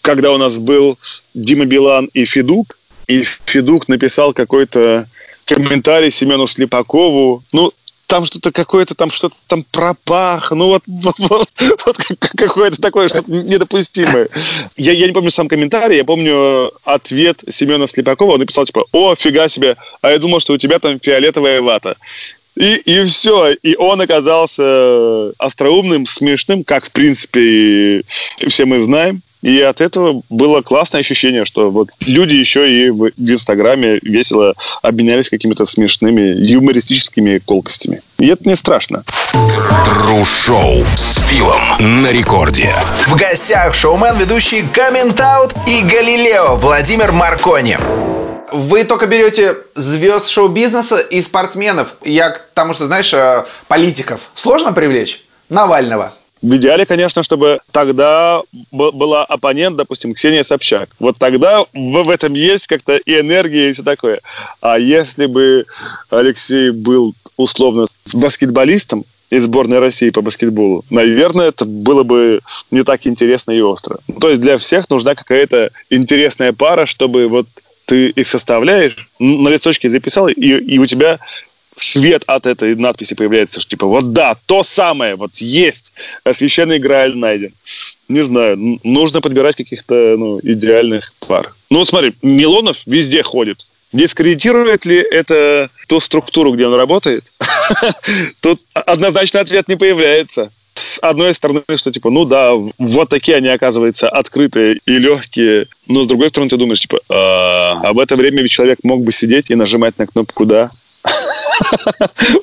когда 0.00 0.30
у 0.30 0.38
нас 0.38 0.58
был 0.58 0.96
Дима 1.34 1.64
Билан 1.64 2.08
и 2.14 2.24
Федук, 2.24 2.78
и 3.08 3.24
Федук 3.46 3.88
написал 3.88 4.32
какой-то 4.32 5.08
комментарий 5.44 6.12
Семену 6.12 6.46
Слепакову. 6.46 7.42
Ну, 7.52 7.72
там 8.06 8.26
что-то 8.26 8.52
какое-то 8.52 8.94
там 8.94 9.10
что-то 9.10 9.34
там 9.46 9.64
пропах, 9.70 10.52
ну 10.52 10.66
вот, 10.66 10.82
вот, 10.86 11.16
вот, 11.18 11.48
какое-то 12.36 12.80
такое 12.80 13.08
что-то 13.08 13.30
недопустимое. 13.30 14.28
Я, 14.76 14.92
я 14.92 15.06
не 15.06 15.12
помню 15.12 15.30
сам 15.30 15.48
комментарий, 15.48 15.96
я 15.96 16.04
помню 16.04 16.70
ответ 16.84 17.42
Семена 17.48 17.86
Слепакова, 17.86 18.34
он 18.34 18.40
написал 18.40 18.66
типа, 18.66 18.84
о, 18.92 19.14
фига 19.14 19.48
себе, 19.48 19.76
а 20.02 20.10
я 20.10 20.18
думал, 20.18 20.40
что 20.40 20.52
у 20.52 20.58
тебя 20.58 20.78
там 20.78 21.00
фиолетовая 21.00 21.62
вата. 21.62 21.96
И, 22.56 22.76
и 22.76 23.04
все. 23.04 23.52
И 23.62 23.76
он 23.76 24.00
оказался 24.00 25.30
остроумным, 25.38 26.06
смешным, 26.06 26.64
как, 26.64 26.84
в 26.84 26.92
принципе, 26.92 28.02
все 28.46 28.64
мы 28.66 28.80
знаем. 28.80 29.22
И 29.42 29.60
от 29.60 29.80
этого 29.80 30.22
было 30.30 30.62
классное 30.62 31.00
ощущение, 31.00 31.44
что 31.44 31.70
вот 31.70 31.88
люди 32.00 32.34
еще 32.34 32.70
и 32.70 32.90
в, 32.90 33.10
Инстаграме 33.18 33.98
весело 34.02 34.54
обменялись 34.82 35.28
какими-то 35.28 35.66
смешными 35.66 36.20
юмористическими 36.20 37.38
колкостями. 37.38 38.02
И 38.18 38.28
это 38.28 38.48
не 38.48 38.54
страшно. 38.54 39.02
Тру-шоу 39.84 40.84
с 40.96 41.18
Филом 41.26 41.60
на 41.78 42.12
рекорде. 42.12 42.72
В 43.08 43.16
гостях 43.16 43.74
шоумен, 43.74 44.16
ведущий 44.16 44.62
Комментаут 44.62 45.54
и 45.66 45.82
Галилео 45.82 46.54
Владимир 46.56 47.10
Маркони. 47.10 47.78
Вы 48.52 48.84
только 48.84 49.06
берете 49.06 49.56
звезд 49.74 50.28
шоу-бизнеса 50.28 51.00
и 51.00 51.20
спортсменов. 51.20 51.94
Я 52.04 52.30
к 52.30 52.46
тому, 52.54 52.74
что, 52.74 52.86
знаешь, 52.86 53.12
э, 53.14 53.44
политиков. 53.66 54.20
Сложно 54.34 54.72
привлечь? 54.72 55.24
Навального. 55.48 56.14
В 56.42 56.56
идеале, 56.56 56.84
конечно, 56.86 57.22
чтобы 57.22 57.60
тогда 57.70 58.42
была 58.72 59.24
оппонент, 59.24 59.76
допустим, 59.76 60.12
Ксения 60.12 60.42
Собчак. 60.42 60.90
Вот 60.98 61.16
тогда 61.18 61.64
в, 61.72 62.10
этом 62.10 62.34
есть 62.34 62.66
как-то 62.66 62.96
и 62.96 63.20
энергия, 63.20 63.70
и 63.70 63.72
все 63.72 63.84
такое. 63.84 64.20
А 64.60 64.76
если 64.76 65.26
бы 65.26 65.66
Алексей 66.10 66.70
был 66.70 67.14
условно 67.36 67.86
баскетболистом, 68.12 69.04
из 69.30 69.44
сборной 69.44 69.78
России 69.78 70.10
по 70.10 70.20
баскетболу, 70.20 70.84
наверное, 70.90 71.48
это 71.48 71.64
было 71.64 72.02
бы 72.02 72.40
не 72.70 72.82
так 72.82 73.06
интересно 73.06 73.52
и 73.52 73.62
остро. 73.62 73.96
То 74.20 74.28
есть 74.28 74.42
для 74.42 74.58
всех 74.58 74.90
нужна 74.90 75.14
какая-то 75.14 75.70
интересная 75.88 76.52
пара, 76.52 76.84
чтобы 76.84 77.28
вот 77.28 77.46
ты 77.86 78.08
их 78.10 78.28
составляешь, 78.28 79.08
на 79.18 79.48
листочке 79.48 79.88
записал, 79.88 80.28
и, 80.28 80.34
и 80.34 80.78
у 80.78 80.84
тебя 80.84 81.18
свет 81.76 82.24
от 82.26 82.46
этой 82.46 82.76
надписи 82.76 83.14
появляется, 83.14 83.60
что 83.60 83.70
типа 83.70 83.86
вот 83.86 84.12
да, 84.12 84.36
то 84.46 84.62
самое, 84.62 85.16
вот 85.16 85.34
есть, 85.36 85.94
священный 86.32 86.78
Грааль 86.78 87.16
найден. 87.16 87.52
Не 88.08 88.20
знаю, 88.20 88.78
нужно 88.84 89.20
подбирать 89.20 89.56
каких-то 89.56 90.16
ну, 90.18 90.40
идеальных 90.42 91.14
пар. 91.20 91.54
Ну 91.70 91.78
вот 91.78 91.88
смотри, 91.88 92.14
Милонов 92.22 92.82
везде 92.86 93.22
ходит. 93.22 93.66
Дискредитирует 93.92 94.86
ли 94.86 94.96
это 94.96 95.70
ту 95.86 96.00
структуру, 96.00 96.52
где 96.52 96.66
он 96.66 96.74
работает? 96.74 97.32
Тут 98.40 98.60
однозначно 98.72 99.40
ответ 99.40 99.68
не 99.68 99.76
появляется. 99.76 100.50
С 100.74 100.98
одной 101.00 101.34
стороны, 101.34 101.62
что 101.76 101.92
типа, 101.92 102.08
ну 102.08 102.24
да, 102.24 102.52
вот 102.78 103.08
такие 103.10 103.36
они, 103.36 103.48
оказывается, 103.48 104.08
открытые 104.08 104.78
и 104.86 104.92
легкие. 104.92 105.66
Но 105.86 106.04
с 106.04 106.06
другой 106.06 106.30
стороны, 106.30 106.48
ты 106.48 106.56
думаешь, 106.56 106.80
типа, 106.80 107.00
а, 107.10 107.92
в 107.92 107.98
это 107.98 108.16
время 108.16 108.42
ведь 108.42 108.52
человек 108.52 108.78
мог 108.82 109.02
бы 109.02 109.12
сидеть 109.12 109.50
и 109.50 109.54
нажимать 109.54 109.98
на 109.98 110.06
кнопку 110.06 110.46
«да», 110.46 110.70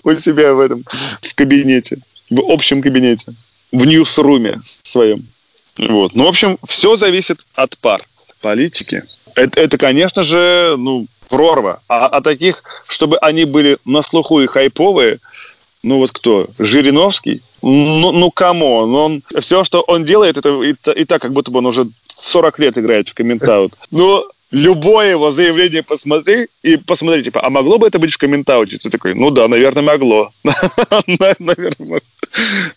у 0.04 0.13
себя 0.13 0.54
в 0.54 0.60
этом, 0.60 0.84
в 1.22 1.36
кабинете, 1.36 2.00
в 2.30 2.39
общем 2.51 2.82
кабинете, 2.82 3.34
в 3.72 3.86
ньюсруме 3.86 4.60
своем. 4.84 5.25
Вот. 5.78 6.16
Ну, 6.16 6.25
в 6.25 6.28
общем, 6.28 6.58
все 6.66 6.96
зависит 6.96 7.46
от 7.56 7.78
пар. 7.78 8.04
Политики. 8.42 9.04
Это, 9.36 9.62
это 9.62 9.78
конечно 9.78 10.24
же, 10.24 10.75
ну, 10.78 11.08
прорва. 11.30 11.80
А, 11.88 12.08
а 12.08 12.22
таких, 12.22 12.63
чтобы 12.88 13.18
они 13.18 13.46
были 13.46 13.78
на 13.86 14.01
слуху 14.01 14.42
и 14.42 14.48
хайповые, 14.48 15.20
ну 15.84 15.98
вот 15.98 16.12
кто? 16.12 16.48
Жириновский? 16.58 17.42
Ну, 17.62 18.12
ну 18.12 18.32
кому? 18.32 18.86
Ну, 18.86 18.98
он, 18.98 19.24
все, 19.39 19.63
что 19.63 19.82
он 19.82 20.04
делает, 20.04 20.38
это 20.38 20.62
и, 20.62 20.74
и 20.96 21.06
так, 21.06 21.22
как 21.22 21.32
будто 21.32 21.51
бы 21.51 21.60
он 21.60 21.68
уже 21.68 21.88
40 22.16 22.60
лет 22.60 22.78
играет 22.78 23.08
в 23.08 23.13
комментаут. 23.13 23.74
Но 23.92 24.25
любое 24.51 25.12
его 25.12 25.32
заявление 25.32 25.84
посмотри 25.84 26.48
и 26.63 26.77
посмотри, 26.77 27.24
типа, 27.24 27.41
а 27.44 27.50
могло 27.50 27.77
бы 27.77 27.88
это 27.88 28.00
быть 28.00 28.13
в 28.13 28.18
комментауте? 28.18 28.77
Ты 28.77 28.89
такой, 28.89 29.13
ну 29.15 29.32
да, 29.32 29.48
наверное, 29.48 29.84
могло. 29.84 30.32
Наверное, 31.08 32.01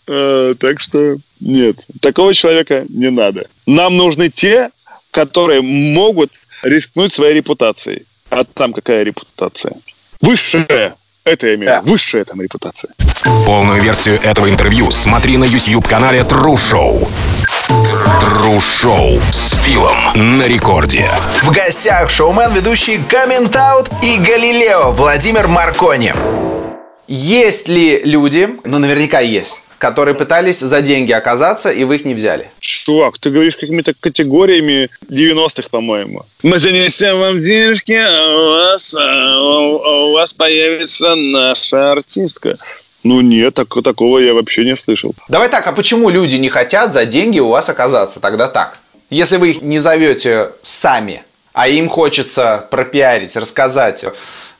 э, 0.07 0.55
Так 0.59 0.79
что 0.79 1.17
нет, 1.39 1.75
такого 2.01 2.33
человека 2.33 2.85
не 2.89 3.09
надо. 3.09 3.47
Нам 3.65 3.97
нужны 3.97 4.29
те, 4.29 4.69
которые 5.11 5.61
могут 5.61 6.31
рискнуть 6.63 7.13
своей 7.13 7.35
репутацией. 7.35 8.03
А 8.29 8.43
там 8.43 8.73
какая 8.73 9.03
репутация? 9.03 9.73
Высшая. 10.21 10.95
Это 11.25 11.47
я 11.47 11.55
имею 11.55 11.71
в 11.71 11.83
виду. 11.83 11.91
Высшая 11.93 12.25
там 12.25 12.41
репутация. 12.41 12.91
Полную 13.45 13.81
версию 13.81 14.19
этого 14.21 14.49
интервью 14.49 14.91
смотри 14.91 15.37
на 15.37 15.45
YouTube-канале 15.45 16.19
True 16.19 16.55
Show. 16.55 17.07
True 18.21 18.57
Show 18.57 19.21
с 19.31 19.55
Филом 19.63 19.95
на 20.37 20.43
рекорде. 20.43 21.09
В 21.43 21.51
гостях 21.51 22.09
шоумен, 22.09 22.51
ведущий 22.51 22.99
Комментаут 23.07 23.89
и 24.01 24.17
Галилео 24.17 24.91
Владимир 24.91 25.47
Маркони. 25.47 26.13
Есть 27.07 27.69
ли 27.69 28.01
люди, 28.03 28.49
ну 28.65 28.79
наверняка 28.79 29.21
есть, 29.21 29.61
которые 29.83 30.15
пытались 30.15 30.59
за 30.61 30.81
деньги 30.81 31.11
оказаться, 31.11 31.69
и 31.69 31.83
вы 31.83 31.95
их 31.95 32.05
не 32.05 32.13
взяли? 32.13 32.49
Чувак, 32.61 33.19
ты 33.19 33.29
говоришь 33.29 33.57
какими-то 33.57 33.93
категориями 33.99 34.89
90-х, 35.09 35.67
по-моему. 35.69 36.25
Мы 36.41 36.57
занесем 36.57 37.19
вам 37.19 37.41
денежки, 37.41 37.91
а 37.91 38.33
у 38.33 38.49
вас, 38.51 38.95
а 38.97 39.41
у, 39.41 40.07
у 40.07 40.13
вас 40.13 40.33
появится 40.33 41.15
наша 41.15 41.91
артистка. 41.91 42.53
Ну 43.03 43.19
нет, 43.19 43.55
так, 43.55 43.67
такого 43.83 44.19
я 44.19 44.33
вообще 44.33 44.63
не 44.63 44.77
слышал. 44.77 45.13
Давай 45.27 45.49
так, 45.49 45.67
а 45.67 45.73
почему 45.73 46.09
люди 46.09 46.37
не 46.37 46.47
хотят 46.47 46.93
за 46.93 47.05
деньги 47.05 47.39
у 47.41 47.49
вас 47.49 47.67
оказаться? 47.67 48.21
Тогда 48.21 48.47
так. 48.47 48.79
Если 49.09 49.35
вы 49.35 49.49
их 49.49 49.61
не 49.61 49.79
зовете 49.79 50.51
сами, 50.61 51.23
а 51.51 51.67
им 51.67 51.89
хочется 51.89 52.69
пропиарить, 52.71 53.35
рассказать, 53.35 54.05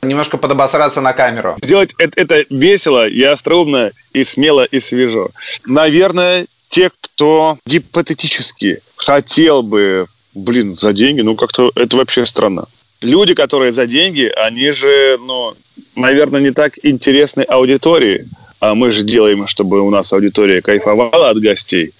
немножко 0.07 0.37
подобосраться 0.37 1.01
на 1.01 1.13
камеру. 1.13 1.55
Сделать 1.61 1.93
это, 1.97 2.19
это 2.19 2.45
весело 2.49 3.07
и 3.07 3.21
остроумно, 3.23 3.91
и 4.13 4.23
смело, 4.23 4.63
и 4.63 4.79
свежо. 4.79 5.29
Наверное, 5.65 6.45
те, 6.69 6.89
кто 6.89 7.57
гипотетически 7.65 8.79
хотел 8.97 9.63
бы 9.63 10.07
Блин, 10.35 10.75
за 10.75 10.93
деньги, 10.93 11.21
ну 11.21 11.35
как-то 11.35 11.71
это 11.75 11.97
вообще 11.97 12.25
странно. 12.25 12.65
Люди, 13.01 13.33
которые 13.33 13.71
за 13.71 13.85
деньги, 13.85 14.31
они 14.35 14.71
же, 14.71 15.19
ну, 15.19 15.53
наверное, 15.95 16.41
не 16.41 16.51
так 16.51 16.73
интересны 16.83 17.41
аудитории. 17.41 18.25
А 18.59 18.75
мы 18.75 18.93
же 18.93 19.03
делаем, 19.03 19.45
чтобы 19.45 19.81
у 19.81 19.89
нас 19.89 20.13
аудитория 20.13 20.61
кайфовала 20.61 21.29
от 21.29 21.39
гостей, 21.39 21.91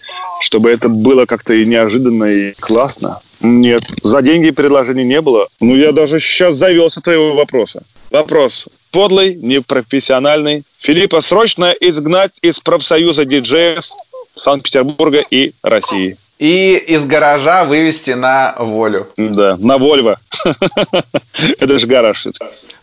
чтобы 0.41 0.71
это 0.71 0.87
было 0.87 1.25
как-то 1.25 1.53
и 1.53 1.65
неожиданно, 1.65 2.23
и 2.23 2.53
классно. 2.53 3.19
Нет, 3.43 3.81
за 4.01 4.21
деньги 4.21 4.51
предложений 4.51 5.03
не 5.03 5.21
было. 5.21 5.47
Ну, 5.59 5.75
я 5.75 5.91
даже 5.91 6.19
сейчас 6.19 6.55
завелся 6.55 7.01
твоего 7.01 7.33
вопроса. 7.33 7.83
Вопрос. 8.09 8.69
Подлый, 8.89 9.35
непрофессиональный. 9.35 10.63
Филиппа 10.79 11.19
срочно 11.19 11.73
изгнать 11.81 12.31
из 12.41 12.59
профсоюза 12.59 13.25
диджеев 13.25 13.83
Санкт-Петербурга 14.35 15.23
и 15.29 15.51
России. 15.61 16.17
И 16.43 16.75
из 16.75 17.05
гаража 17.05 17.63
вывести 17.63 18.11
на 18.11 18.53
волю. 18.59 19.07
Да, 19.15 19.55
на 19.59 19.77
Вольво. 19.77 20.19
Это 21.59 21.79
же 21.79 21.87
гараж. 21.87 22.27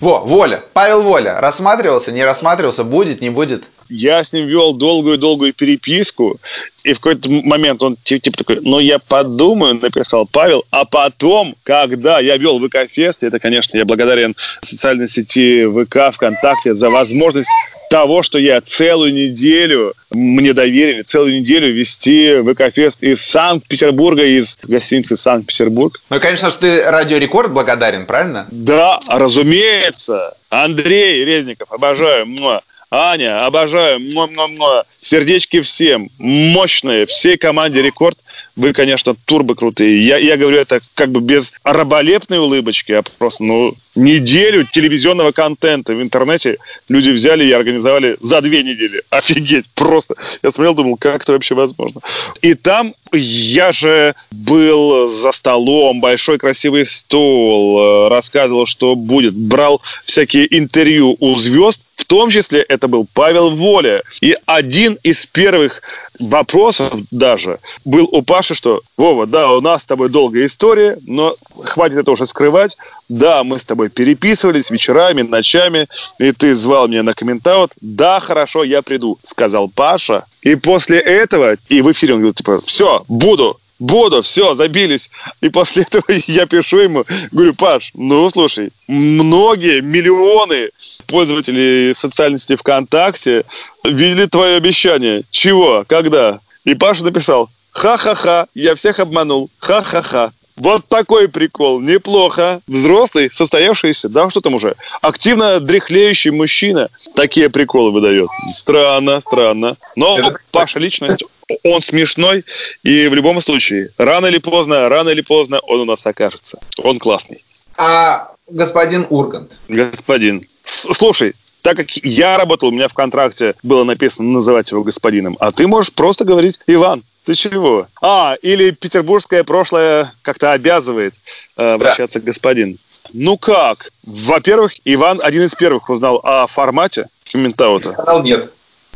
Во, 0.01 0.21
Воля. 0.21 0.63
Павел 0.73 1.03
Воля. 1.03 1.39
Рассматривался, 1.43 2.11
не 2.11 2.25
рассматривался, 2.25 2.85
будет, 2.85 3.21
не 3.21 3.29
будет? 3.29 3.65
Я 3.91 4.25
с 4.25 4.33
ним 4.33 4.47
вел 4.47 4.73
долгую-долгую 4.73 5.53
переписку, 5.53 6.39
и 6.85 6.95
в 6.95 7.01
какой-то 7.01 7.31
момент 7.31 7.83
он 7.83 7.97
ти- 8.03 8.19
типа 8.19 8.39
такой, 8.39 8.61
ну, 8.63 8.79
я 8.79 8.99
подумаю, 8.99 9.75
написал 9.75 10.25
Павел, 10.25 10.65
а 10.71 10.87
потом, 10.87 11.55
когда 11.63 12.19
я 12.19 12.39
вел 12.39 12.59
ВК-фест, 12.61 13.25
это, 13.25 13.39
конечно, 13.41 13.77
я 13.77 13.85
благодарен 13.85 14.35
социальной 14.63 15.07
сети 15.07 15.67
ВК, 15.67 16.15
ВКонтакте 16.15 16.73
за 16.75 16.89
возможность 16.89 17.51
того, 17.91 18.23
что 18.23 18.39
я 18.39 18.61
целую 18.61 19.13
неделю, 19.13 19.95
мне 20.11 20.53
доверили 20.53 21.03
целую 21.03 21.41
неделю 21.41 21.73
вести 21.73 22.41
ВК-фест 22.41 23.03
из 23.03 23.21
Санкт-Петербурга, 23.21 24.25
из 24.25 24.59
гостиницы 24.63 25.17
Санкт-Петербург. 25.17 26.01
Ну 26.09 26.17
и, 26.17 26.21
конечно 26.21 26.51
же, 26.51 26.57
ты 26.59 26.85
Радио 26.85 27.19
Рекорд 27.19 27.53
благодарен, 27.53 28.07
правильно? 28.07 28.47
Да, 28.53 29.01
разумеется. 29.09 30.37
Андрей 30.51 31.25
Резников, 31.25 31.73
обожаю. 31.73 32.27
Муа. 32.27 32.61
Аня, 32.93 33.45
обожаю. 33.45 33.99
Муа-муа-муа. 33.99 34.85
Сердечки 35.01 35.61
всем. 35.61 36.11
Мощные. 36.19 37.07
Всей 37.07 37.37
команде 37.37 37.83
Рекорд. 37.83 38.19
Вы, 38.61 38.75
конечно, 38.75 39.17
турбо 39.25 39.55
крутые. 39.55 40.05
Я, 40.05 40.19
я 40.19 40.37
говорю 40.37 40.59
это 40.59 40.81
как 40.95 41.11
бы 41.11 41.23
без 41.23 41.55
раболепной 41.65 42.39
улыбочки, 42.39 42.93
а 42.93 43.03
просто, 43.03 43.43
ну, 43.43 43.73
неделю 43.97 44.67
телевизионного 44.71 45.33
контента 45.33 45.95
в 45.95 46.03
интернете 46.03 46.59
люди 46.91 47.09
взяли 47.09 47.47
и 47.47 47.53
организовали 47.53 48.19
за 48.21 48.43
две 48.43 48.63
недели. 48.63 49.01
Офигеть, 49.11 49.65
просто. 49.75 50.15
Я 50.43 50.51
смотрел, 50.51 50.75
думал, 50.75 50.99
как 50.99 51.23
это 51.23 51.33
вообще 51.33 51.55
возможно. 51.55 52.03
И 52.43 52.53
там 52.53 52.95
я 53.13 53.73
же 53.73 54.15
был 54.31 55.09
за 55.09 55.33
столом, 55.33 56.03
большой 56.03 56.37
красивый 56.37 56.85
стол, 56.85 57.81
э, 57.81 58.09
рассказывал, 58.09 58.67
что 58.67 58.95
будет, 58.95 59.35
брал 59.35 59.81
всякие 60.05 60.55
интервью 60.55 61.17
у 61.19 61.35
звезд, 61.35 61.81
в 61.97 62.05
том 62.05 62.29
числе 62.31 62.61
это 62.61 62.89
был 62.89 63.07
Павел 63.15 63.51
Воля. 63.51 64.03
И 64.21 64.37
один 64.45 64.99
из 65.03 65.27
первых 65.27 65.83
вопросов 66.21 66.95
даже 67.11 67.59
был 67.85 68.09
у 68.13 68.23
Паши, 68.23 68.55
что 68.55 68.81
Вова, 68.97 69.27
да, 69.27 69.53
у 69.53 69.61
нас 69.61 69.83
с 69.83 69.85
тобой 69.85 70.09
долгая 70.09 70.47
история, 70.47 70.99
но 71.07 71.35
хватит 71.65 71.99
это 71.99 72.11
уже 72.13 72.27
скрывать. 72.27 72.77
Да, 73.09 73.43
мы 73.43 73.59
с 73.59 73.65
тобой 73.65 73.89
переписывались 73.91 74.71
вечерами, 74.71 75.23
ночами, 75.23 75.89
и 76.19 76.33
ты 76.33 76.55
звал 76.55 76.89
меня 76.89 77.03
на 77.03 77.15
комментаут. 77.15 77.73
Да, 77.81 78.21
хорошо, 78.21 78.63
я 78.65 78.83
приду, 78.83 79.19
сказал 79.25 79.69
Паша. 79.69 80.25
И 80.43 80.55
после 80.55 80.99
этого, 80.99 81.57
и 81.69 81.83
в 81.83 81.91
эфире 81.93 82.15
он 82.15 82.21
говорил, 82.21 82.35
типа, 82.35 82.61
все, 82.61 83.05
буду, 83.09 83.59
Буду, 83.81 84.21
все, 84.21 84.55
забились. 84.55 85.11
И 85.41 85.49
после 85.49 85.83
этого 85.85 86.05
я 86.27 86.47
пишу 86.47 86.79
ему, 86.79 87.05
говорю, 87.33 87.55
Паш, 87.55 87.93
ну 87.95 88.29
слушай, 88.29 88.71
многие, 88.87 89.81
миллионы 89.81 90.69
пользователей 91.11 91.95
социальной 91.95 92.39
сети 92.39 92.57
ВКонтакте 92.57 93.45
видели 93.85 94.27
твое 94.27 94.57
обещание. 94.57 95.23
Чего? 95.31 95.85
Когда? 95.87 96.41
И 96.65 96.75
Паша 96.75 97.05
написал, 97.05 97.51
ха-ха-ха, 97.73 98.47
я 98.55 98.75
всех 98.75 99.01
обманул, 99.01 99.51
ха-ха-ха. 99.59 100.33
Вот 100.57 100.87
такой 100.89 101.29
прикол, 101.29 101.81
неплохо. 101.81 102.61
Взрослый, 102.67 103.31
состоявшийся, 103.33 104.11
да, 104.11 104.29
что 104.29 104.43
там 104.43 104.55
уже, 104.55 104.75
активно 105.01 105.59
дряхлеющий 105.59 106.31
мужчина 106.31 106.91
такие 107.17 107.49
приколы 107.49 107.93
выдает. 107.93 108.29
Странно, 108.55 109.23
странно. 109.27 109.77
Но 109.97 110.19
Это- 110.19 110.37
Паша 110.51 110.79
личность, 110.79 111.25
он 111.65 111.81
смешной, 111.81 112.45
и 112.83 113.09
в 113.09 113.15
любом 113.15 113.41
случае, 113.41 113.91
рано 113.97 114.27
или 114.27 114.39
поздно, 114.39 114.89
рано 114.91 115.09
или 115.09 115.23
поздно 115.23 115.61
он 115.61 115.81
у 115.81 115.85
нас 115.87 116.05
окажется. 116.05 116.59
Он 116.83 116.99
классный. 116.99 117.43
А 117.79 118.33
господин 118.51 119.07
Ургант? 119.11 119.53
Господин. 119.69 120.47
Слушай, 120.65 121.35
так 121.63 121.77
как 121.77 121.91
я 121.97 122.39
работал, 122.39 122.69
у 122.69 122.73
меня 122.73 122.89
в 122.89 122.95
контракте 122.95 123.55
было 123.63 123.85
написано 123.85 124.29
называть 124.31 124.71
его 124.71 124.83
господином, 124.83 125.37
а 125.41 125.53
ты 125.53 125.67
можешь 125.67 125.93
просто 125.93 126.25
говорить 126.25 126.61
Иван. 126.67 127.03
Ты 127.25 127.35
чего? 127.35 127.87
А, 128.01 128.37
или 128.41 128.71
петербургское 128.71 129.45
прошлое 129.45 130.11
как-то 130.23 130.53
обязывает 130.53 131.15
э, 131.57 131.75
обращаться 131.75 132.19
к 132.19 132.25
господин. 132.25 132.79
Ну 133.13 133.37
как? 133.37 133.91
Во-первых, 134.05 134.73
Иван 134.87 135.21
один 135.23 135.43
из 135.43 135.55
первых 135.55 135.91
узнал 135.91 136.21
о 136.25 136.47
формате 136.47 137.09
комментаута 137.31 137.91
Сказал 137.91 138.23
нет. 138.23 138.51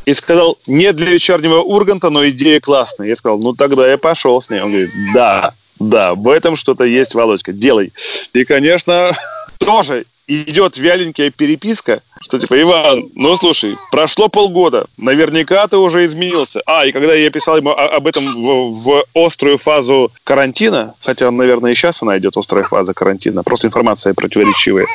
и 0.06 0.14
сказал, 0.14 0.58
нет 0.66 0.96
для 0.96 1.10
вечернего 1.10 1.60
Урганта, 1.60 2.08
но 2.08 2.26
идея 2.30 2.60
классная. 2.60 3.08
Я 3.08 3.14
сказал, 3.14 3.38
ну 3.38 3.52
тогда 3.52 3.86
я 3.86 3.98
пошел 3.98 4.40
с 4.40 4.48
ней. 4.48 4.62
Он 4.62 4.70
говорит, 4.70 4.90
да, 5.12 5.52
да, 5.78 6.14
в 6.14 6.28
этом 6.28 6.56
что-то 6.56 6.84
есть, 6.84 7.14
Володька, 7.14 7.52
делай. 7.52 7.92
И, 8.32 8.44
конечно, 8.44 9.12
тоже 9.58 10.04
идет 10.26 10.78
вяленькая 10.78 11.30
переписка, 11.30 12.00
что 12.20 12.38
типа, 12.38 12.60
Иван, 12.60 13.04
ну 13.14 13.36
слушай, 13.36 13.74
прошло 13.90 14.28
полгода, 14.28 14.86
наверняка 14.96 15.66
ты 15.68 15.76
уже 15.76 16.06
изменился. 16.06 16.62
А, 16.66 16.86
и 16.86 16.92
когда 16.92 17.14
я 17.14 17.30
писал 17.30 17.56
ему 17.56 17.70
об 17.70 18.06
этом 18.06 18.24
в, 18.26 18.72
в 18.72 19.04
острую 19.14 19.58
фазу 19.58 20.10
карантина, 20.24 20.94
хотя, 21.02 21.30
наверное, 21.30 21.72
и 21.72 21.74
сейчас 21.74 22.02
она 22.02 22.18
идет, 22.18 22.36
острая 22.36 22.64
фаза 22.64 22.94
карантина, 22.94 23.42
просто 23.42 23.66
информация 23.66 24.14
противоречивая. 24.14 24.86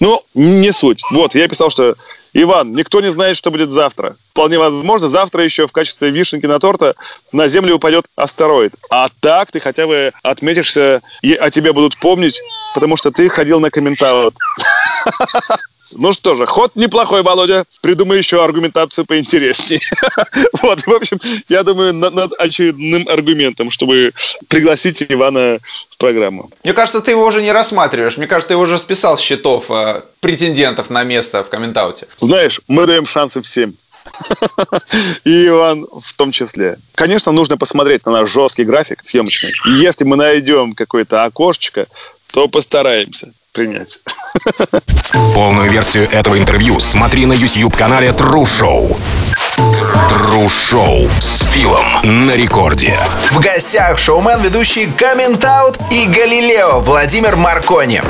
Ну, 0.00 0.20
не 0.34 0.72
суть. 0.72 1.00
Вот, 1.12 1.36
я 1.36 1.46
писал, 1.46 1.70
что 1.70 1.94
Иван, 2.34 2.72
никто 2.72 3.00
не 3.00 3.10
знает, 3.10 3.36
что 3.36 3.50
будет 3.50 3.70
завтра. 3.70 4.16
Вполне 4.30 4.58
возможно, 4.58 5.08
завтра 5.08 5.44
еще 5.44 5.66
в 5.66 5.72
качестве 5.72 6.10
вишенки 6.10 6.46
на 6.46 6.58
торта 6.58 6.94
на 7.32 7.48
Землю 7.48 7.76
упадет 7.76 8.06
астероид. 8.16 8.74
А 8.90 9.08
так 9.20 9.52
ты 9.52 9.60
хотя 9.60 9.86
бы 9.86 10.12
отметишься, 10.22 11.02
и 11.20 11.34
о 11.34 11.50
тебе 11.50 11.72
будут 11.72 11.98
помнить, 11.98 12.40
потому 12.74 12.96
что 12.96 13.10
ты 13.10 13.28
ходил 13.28 13.60
на 13.60 13.70
комментаут. 13.70 14.34
Ну 15.96 16.12
что 16.12 16.34
же, 16.34 16.46
ход 16.46 16.72
неплохой, 16.74 17.22
Володя. 17.22 17.64
Придумай 17.80 18.18
еще 18.18 18.44
аргументацию 18.44 19.04
поинтереснее. 19.06 19.80
Вот, 20.62 20.80
в 20.86 20.90
общем, 20.90 21.18
я 21.48 21.64
думаю, 21.64 21.92
над, 21.92 22.32
очередным 22.38 23.06
аргументом, 23.08 23.70
чтобы 23.70 24.12
пригласить 24.48 25.02
Ивана 25.08 25.58
в 25.90 25.98
программу. 25.98 26.50
Мне 26.62 26.72
кажется, 26.72 27.00
ты 27.00 27.10
его 27.10 27.26
уже 27.26 27.42
не 27.42 27.50
рассматриваешь. 27.50 28.16
Мне 28.16 28.26
кажется, 28.26 28.48
ты 28.48 28.54
его 28.54 28.62
уже 28.62 28.78
списал 28.78 29.18
с 29.18 29.20
счетов 29.20 29.70
э, 29.70 30.02
претендентов 30.20 30.90
на 30.90 31.02
место 31.02 31.42
в 31.42 31.48
комментауте. 31.48 32.06
Знаешь, 32.16 32.60
мы 32.68 32.86
даем 32.86 33.06
шансы 33.06 33.42
всем. 33.42 33.74
И 35.24 35.48
Иван 35.48 35.84
в 35.84 36.14
том 36.16 36.32
числе. 36.32 36.78
Конечно, 36.94 37.32
нужно 37.32 37.56
посмотреть 37.56 38.06
на 38.06 38.12
наш 38.12 38.30
жесткий 38.30 38.64
график 38.64 39.02
съемочный. 39.04 39.52
И 39.66 39.80
Если 39.80 40.04
мы 40.04 40.16
найдем 40.16 40.74
какое-то 40.74 41.24
окошечко, 41.24 41.86
то 42.32 42.48
постараемся 42.48 43.32
принять. 43.52 44.00
Полную 45.34 45.70
версию 45.70 46.08
этого 46.10 46.38
интервью 46.38 46.80
смотри 46.80 47.26
на 47.26 47.34
YouTube-канале 47.34 48.08
True 48.08 48.44
Show. 48.44 48.96
True 50.08 50.46
Show 50.46 51.10
с 51.20 51.44
Филом 51.52 52.26
на 52.26 52.34
рекорде. 52.34 52.98
В 53.30 53.40
гостях 53.40 53.98
шоумен, 53.98 54.40
ведущий 54.40 54.86
Комментаут 54.86 55.78
и 55.90 56.06
Галилео 56.06 56.80
Владимир 56.80 57.36
Маркони. 57.36 58.02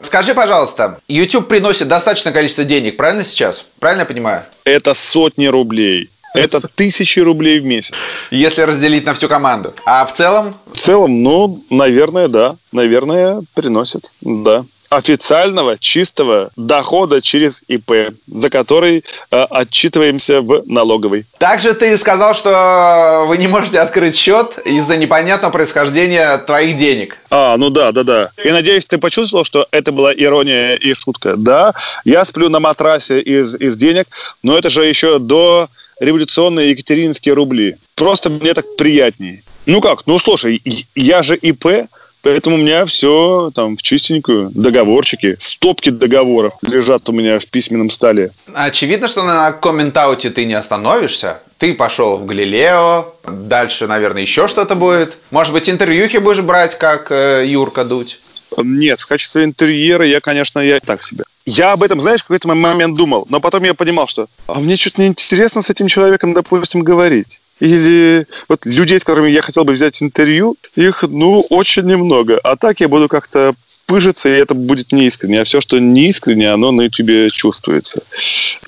Скажи, 0.00 0.34
пожалуйста, 0.34 0.98
YouTube 1.08 1.48
приносит 1.48 1.88
достаточное 1.88 2.32
количество 2.32 2.64
денег, 2.64 2.96
правильно 2.96 3.24
сейчас? 3.24 3.66
Правильно 3.80 4.02
я 4.02 4.06
понимаю? 4.06 4.42
Это 4.64 4.94
сотни 4.94 5.46
рублей. 5.46 6.10
Это 6.34 6.60
тысячи 6.74 7.20
рублей 7.20 7.60
в 7.60 7.64
месяц. 7.64 7.94
Если 8.30 8.62
разделить 8.62 9.04
на 9.04 9.14
всю 9.14 9.28
команду. 9.28 9.74
А 9.84 10.04
в 10.06 10.14
целом, 10.14 10.54
В 10.72 10.78
целом, 10.78 11.22
ну, 11.22 11.62
наверное, 11.70 12.28
да. 12.28 12.56
Наверное, 12.72 13.40
приносит. 13.54 14.10
Да. 14.20 14.64
Официального 14.90 15.78
чистого 15.78 16.50
дохода 16.56 17.22
через 17.22 17.62
ИП, 17.66 18.14
за 18.26 18.50
который 18.50 19.04
э, 19.30 19.46
отчитываемся 19.48 20.42
в 20.42 20.64
налоговой. 20.66 21.24
также 21.38 21.72
ты 21.72 21.96
сказал, 21.96 22.34
что 22.34 23.24
вы 23.26 23.38
не 23.38 23.46
можете 23.48 23.80
открыть 23.80 24.16
счет 24.16 24.58
из-за 24.66 24.98
непонятного 24.98 25.50
происхождения 25.50 26.36
твоих 26.36 26.76
денег. 26.76 27.16
А, 27.30 27.56
ну 27.56 27.70
да, 27.70 27.92
да, 27.92 28.02
да. 28.02 28.30
И 28.44 28.50
надеюсь, 28.50 28.84
ты 28.84 28.98
почувствовал, 28.98 29.46
что 29.46 29.66
это 29.70 29.92
была 29.92 30.12
ирония 30.12 30.74
и 30.74 30.92
шутка. 30.92 31.36
Да, 31.38 31.72
я 32.04 32.22
сплю 32.26 32.50
на 32.50 32.60
матрасе 32.60 33.18
из, 33.18 33.54
из 33.54 33.76
денег, 33.76 34.08
но 34.42 34.58
это 34.58 34.68
же 34.68 34.84
еще 34.84 35.18
до 35.18 35.68
революционные 36.02 36.70
екатеринские 36.70 37.34
рубли. 37.34 37.76
Просто 37.94 38.28
мне 38.28 38.52
так 38.54 38.76
приятнее. 38.76 39.42
Ну 39.66 39.80
как, 39.80 40.06
ну 40.06 40.18
слушай, 40.18 40.60
я 40.94 41.22
же 41.22 41.36
ИП, 41.36 41.88
Поэтому 42.22 42.54
у 42.54 42.58
меня 42.60 42.86
все 42.86 43.50
там 43.52 43.76
в 43.76 43.82
чистенькую, 43.82 44.50
договорчики, 44.54 45.34
стопки 45.40 45.90
договоров 45.90 46.54
лежат 46.62 47.08
у 47.08 47.12
меня 47.12 47.40
в 47.40 47.46
письменном 47.48 47.90
столе. 47.90 48.30
Очевидно, 48.54 49.08
что 49.08 49.24
на 49.24 49.50
комментауте 49.50 50.30
ты 50.30 50.44
не 50.44 50.54
остановишься. 50.54 51.40
Ты 51.58 51.74
пошел 51.74 52.18
в 52.18 52.26
Галилео, 52.26 53.12
дальше, 53.26 53.88
наверное, 53.88 54.22
еще 54.22 54.46
что-то 54.46 54.76
будет. 54.76 55.18
Может 55.30 55.52
быть, 55.52 55.68
интервьюхи 55.68 56.18
будешь 56.18 56.42
брать, 56.42 56.78
как 56.78 57.10
э, 57.10 57.44
Юрка 57.46 57.84
Дудь? 57.84 58.20
Нет, 58.58 59.00
в 59.00 59.08
качестве 59.08 59.44
интерьера 59.44 60.06
я, 60.06 60.20
конечно, 60.20 60.60
я 60.60 60.80
так 60.80 61.02
себе. 61.02 61.24
Я 61.44 61.72
об 61.72 61.82
этом, 61.82 62.00
знаешь, 62.00 62.20
в 62.20 62.28
какой-то 62.28 62.48
момент 62.48 62.96
думал, 62.96 63.26
но 63.28 63.40
потом 63.40 63.64
я 63.64 63.74
понимал, 63.74 64.06
что 64.06 64.26
а 64.46 64.60
мне 64.60 64.76
что-то 64.76 65.00
неинтересно 65.00 65.62
с 65.62 65.70
этим 65.70 65.88
человеком, 65.88 66.34
допустим, 66.34 66.82
говорить. 66.82 67.40
Или 67.60 68.26
вот 68.48 68.66
людей, 68.66 68.98
с 68.98 69.04
которыми 69.04 69.30
я 69.30 69.42
хотел 69.42 69.64
бы 69.64 69.72
взять 69.72 70.02
интервью, 70.02 70.56
их, 70.74 71.02
ну, 71.02 71.44
очень 71.50 71.84
немного. 71.84 72.40
А 72.42 72.56
так 72.56 72.80
я 72.80 72.88
буду 72.88 73.08
как-то 73.08 73.54
пыжиться, 73.86 74.28
и 74.28 74.32
это 74.32 74.54
будет 74.54 74.92
неискренне. 74.92 75.40
А 75.40 75.44
все, 75.44 75.60
что 75.60 75.78
неискренне, 75.78 76.52
оно 76.52 76.70
на 76.70 76.82
YouTube 76.82 77.32
чувствуется. 77.32 78.02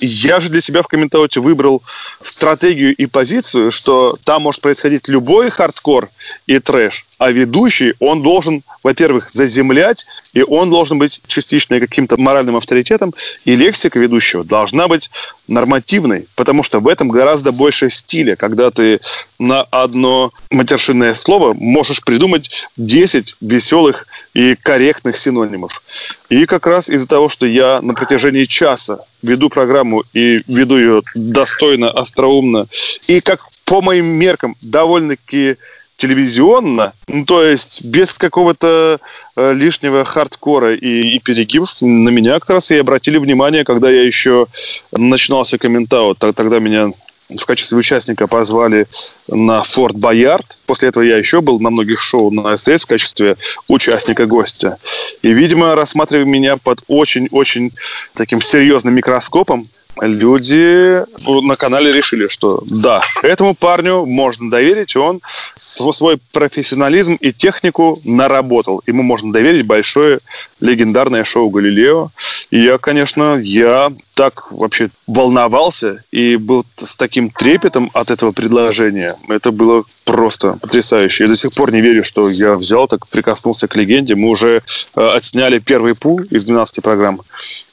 Я 0.01 0.41
же 0.41 0.49
для 0.51 0.61
себя 0.61 0.83
в 0.83 0.89
комментарии 0.89 1.15
выбрал 1.39 1.83
стратегию 2.21 2.95
и 2.95 3.07
позицию, 3.07 3.71
что 3.71 4.17
там 4.25 4.43
может 4.43 4.61
происходить 4.61 5.09
любой 5.09 5.51
хардкор 5.51 6.11
и 6.47 6.59
трэш, 6.59 7.07
а 7.19 7.31
ведущий, 7.31 7.95
он 8.01 8.23
должен, 8.23 8.63
во-первых, 8.83 9.31
заземлять, 9.31 10.05
и 10.33 10.43
он 10.43 10.71
должен 10.71 10.99
быть 10.99 11.21
частично 11.27 11.79
каким-то 11.79 12.17
моральным 12.17 12.57
авторитетом, 12.57 13.15
и 13.45 13.55
лексика 13.55 13.99
ведущего 13.99 14.45
должна 14.45 14.89
быть 14.89 15.11
нормативной, 15.47 16.27
потому 16.37 16.63
что 16.63 16.81
в 16.81 16.89
этом 16.89 17.09
гораздо 17.09 17.53
больше 17.53 17.91
стиля, 17.91 18.37
когда 18.37 18.71
ты 18.71 19.01
на 19.39 19.63
одно 19.63 20.33
матершинное 20.51 21.15
слово 21.15 21.53
можешь 21.55 22.03
придумать 22.03 22.51
10 22.77 23.37
веселых 23.41 24.07
и 24.33 24.57
корректных 24.57 25.17
синонимов. 25.17 25.83
И 26.31 26.47
как 26.47 26.67
раз 26.67 26.89
из-за 26.89 27.07
того, 27.07 27.29
что 27.29 27.47
я 27.47 27.81
на 27.83 27.95
протяжении 27.95 28.45
часа 28.45 28.99
веду 29.23 29.51
программу 29.51 30.03
и 30.13 30.39
веду 30.49 30.79
ее 30.79 31.03
достойно, 31.15 31.91
остроумно, 31.91 32.67
и 33.07 33.21
как 33.21 33.41
по 33.65 33.81
моим 33.81 34.07
меркам 34.07 34.57
довольно-таки 34.63 35.57
телевизионно, 35.97 36.93
ну, 37.09 37.25
то 37.25 37.43
есть 37.43 37.87
без 37.87 38.13
какого-то 38.13 38.99
э, 39.37 39.53
лишнего 39.55 40.05
хардкора 40.05 40.75
и, 40.75 41.17
и 41.17 41.19
перегибов, 41.21 41.71
на 41.81 42.09
меня 42.11 42.35
как 42.41 42.51
раз 42.51 42.71
и 42.71 42.79
обратили 42.79 43.19
внимание, 43.19 43.65
когда 43.65 43.91
я 43.91 44.03
еще 44.03 44.47
начинался 44.93 45.59
комментаут. 45.59 46.19
Тогда 46.19 46.59
меня 46.59 46.91
в 47.31 47.47
качестве 47.47 47.79
участника 47.79 48.27
позвали 48.27 48.87
на 49.29 49.63
Форт 49.63 49.97
Боярд. 49.97 50.59
После 50.67 50.91
этого 50.91 51.05
я 51.05 51.17
еще 51.17 51.41
был 51.41 51.59
на 51.61 51.71
многих 51.71 52.01
шоу 52.01 52.31
на 52.31 52.57
СТС 52.57 52.83
в 52.83 52.87
качестве 52.87 53.37
участника-гостя. 53.69 54.79
И, 55.23 55.33
видимо, 55.33 55.75
рассматривая 55.75 56.27
меня 56.27 56.57
под 56.57 56.81
очень-очень 56.87 57.73
таким 58.15 58.41
серьезным 58.43 58.95
микроскопом, 58.95 59.63
люди 60.01 61.03
на 61.27 61.57
канале 61.57 61.93
решили, 61.93 62.27
что 62.27 62.63
да, 62.67 63.01
этому 63.23 63.55
парню 63.55 64.05
можно 64.07 64.51
доверить, 64.51 64.97
он 64.97 65.21
свой 65.57 66.19
профессионализм 66.33 67.15
и 67.15 67.33
технику 67.33 67.97
наработал. 68.05 68.83
Ему 68.87 69.03
можно 69.03 69.33
доверить 69.33 69.67
большое 69.67 70.19
легендарное 70.61 71.25
шоу 71.25 71.51
«Галилео». 71.51 72.11
И 72.51 72.63
я, 72.63 72.79
конечно, 72.79 73.37
я 73.37 73.93
так 74.15 74.51
вообще 74.53 74.91
волновался 75.07 76.03
и 76.11 76.37
был 76.37 76.65
с 76.77 76.95
таким 76.95 77.31
трепетом 77.31 77.91
от 77.95 78.11
этого 78.11 78.33
предложения. 78.33 79.15
Это 79.29 79.51
было 79.51 79.85
просто 80.05 80.59
потрясающе. 80.61 81.25
Я 81.25 81.31
до 81.31 81.37
сих 81.37 81.53
пор 81.53 81.73
не 81.73 81.81
верю, 81.81 82.05
что 82.05 82.29
я 82.29 82.55
взял, 82.55 82.87
так 82.87 83.07
прикоснулся 83.09 83.67
к 83.67 83.77
легенде. 83.77 84.15
Мы 84.15 84.29
уже 84.29 84.63
э, 84.95 85.01
отсняли 85.01 85.59
первый 85.59 85.97
пул 85.97 86.21
из 86.31 86.45
12 86.45 86.83
программ. 86.83 87.21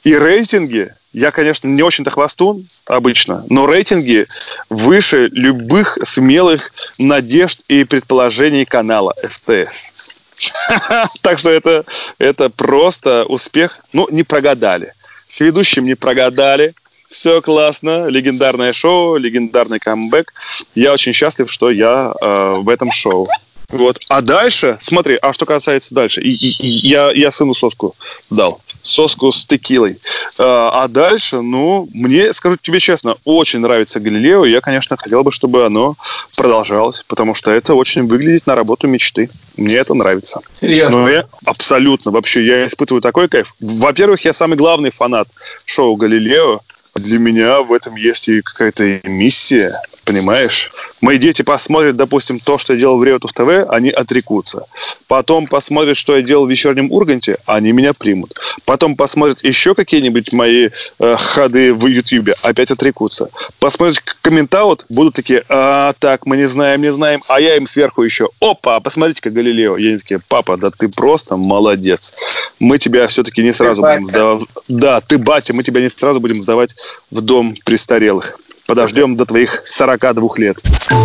И 0.04 0.16
рейтинги 0.16 0.90
я, 1.12 1.30
конечно, 1.30 1.68
не 1.68 1.82
очень-то 1.82 2.10
хвостун 2.10 2.64
обычно, 2.86 3.44
но 3.48 3.66
рейтинги 3.66 4.26
выше 4.70 5.28
любых 5.32 5.98
смелых 6.02 6.72
надежд 6.98 7.64
и 7.68 7.84
предположений 7.84 8.64
канала 8.64 9.14
СТС. 9.16 10.16
Так 11.22 11.38
что 11.38 11.50
это, 11.50 11.84
это 12.18 12.50
просто 12.50 13.24
успех. 13.24 13.78
Ну, 13.92 14.08
не 14.10 14.24
прогадали. 14.24 14.92
С 15.28 15.40
ведущим 15.40 15.84
не 15.84 15.94
прогадали. 15.94 16.74
Все 17.10 17.40
классно. 17.40 18.08
Легендарное 18.08 18.72
шоу, 18.72 19.16
легендарный 19.16 19.78
камбэк. 19.78 20.32
Я 20.74 20.94
очень 20.94 21.12
счастлив, 21.12 21.52
что 21.52 21.70
я 21.70 22.12
э, 22.20 22.54
в 22.58 22.68
этом 22.68 22.90
шоу. 22.90 23.28
Вот. 23.68 23.98
А 24.08 24.20
дальше, 24.20 24.78
смотри, 24.80 25.18
а 25.22 25.32
что 25.32 25.46
касается 25.46 25.94
дальше, 25.94 26.20
и, 26.20 26.30
и, 26.30 26.50
и 26.66 26.88
я, 26.88 27.10
я 27.12 27.30
сыну 27.30 27.54
соску 27.54 27.94
дал 28.28 28.60
соску 28.82 29.32
с 29.32 29.46
текилой. 29.46 29.98
А, 30.38 30.84
а 30.84 30.88
дальше, 30.88 31.40
ну, 31.40 31.88
мне, 31.94 32.32
скажу 32.32 32.56
тебе 32.60 32.78
честно, 32.78 33.16
очень 33.24 33.60
нравится 33.60 34.00
Галилео. 34.00 34.44
Я, 34.44 34.60
конечно, 34.60 34.96
хотел 34.96 35.22
бы, 35.22 35.32
чтобы 35.32 35.64
оно 35.64 35.94
продолжалось, 36.36 37.04
потому 37.06 37.34
что 37.34 37.50
это 37.50 37.74
очень 37.74 38.06
выглядит 38.06 38.46
на 38.46 38.54
работу 38.54 38.88
мечты. 38.88 39.30
Мне 39.56 39.76
это 39.76 39.94
нравится. 39.94 40.40
Серьезно? 40.60 41.00
Ну, 41.00 41.08
я 41.08 41.26
абсолютно. 41.46 42.10
Вообще, 42.10 42.44
я 42.44 42.66
испытываю 42.66 43.00
такой 43.00 43.28
кайф. 43.28 43.54
Во-первых, 43.60 44.24
я 44.24 44.32
самый 44.32 44.56
главный 44.56 44.90
фанат 44.90 45.28
шоу 45.64 45.96
«Галилео». 45.96 46.60
Для 46.94 47.18
меня 47.18 47.62
в 47.62 47.72
этом 47.72 47.96
есть 47.96 48.28
и 48.28 48.42
какая-то 48.42 49.00
миссия, 49.04 49.70
понимаешь? 50.04 50.70
Мои 51.00 51.16
дети 51.16 51.40
посмотрят, 51.40 51.96
допустим, 51.96 52.38
то, 52.38 52.58
что 52.58 52.74
я 52.74 52.80
делал 52.80 52.98
в 52.98 53.04
Реутов 53.04 53.32
ТВ, 53.32 53.66
они 53.70 53.88
отрекутся. 53.88 54.66
Потом 55.08 55.46
посмотрят, 55.46 55.96
что 55.96 56.16
я 56.16 56.22
делал 56.22 56.46
в 56.46 56.50
вечернем 56.50 56.92
Урганте, 56.92 57.38
они 57.46 57.72
меня 57.72 57.94
примут. 57.94 58.38
Потом 58.66 58.94
посмотрят 58.94 59.42
еще 59.42 59.74
какие-нибудь 59.74 60.34
мои 60.34 60.68
э, 60.98 61.16
ходы 61.16 61.72
в 61.72 61.86
Ютьюбе, 61.86 62.34
опять 62.42 62.70
отрекутся. 62.70 63.30
Посмотрят 63.58 63.98
комментаут, 64.20 64.84
будут 64.90 65.14
такие, 65.14 65.44
а, 65.48 65.94
так, 65.98 66.26
мы 66.26 66.36
не 66.36 66.46
знаем, 66.46 66.82
не 66.82 66.92
знаем. 66.92 67.20
А 67.30 67.40
я 67.40 67.56
им 67.56 67.66
сверху 67.66 68.02
еще, 68.02 68.28
опа, 68.38 68.80
посмотрите-ка 68.80 69.30
Галилео. 69.30 69.76
Они 69.76 69.96
такие, 69.96 70.20
папа, 70.28 70.58
да 70.58 70.70
ты 70.70 70.90
просто 70.90 71.36
молодец. 71.36 72.14
Мы 72.58 72.76
тебя 72.76 73.06
все-таки 73.06 73.42
не 73.42 73.52
сразу 73.52 73.80
ты 73.80 73.88
будем 73.88 74.06
сдавать. 74.06 74.42
Да, 74.68 75.00
ты 75.00 75.16
батя, 75.16 75.54
мы 75.54 75.62
тебя 75.62 75.80
не 75.80 75.88
сразу 75.88 76.20
будем 76.20 76.42
сдавать 76.42 76.76
в 77.10 77.20
дом 77.20 77.54
престарелых. 77.64 78.38
Подождем 78.66 79.16
до 79.16 79.26
твоих 79.26 79.62
42 79.66 80.28
лет. 80.36 80.58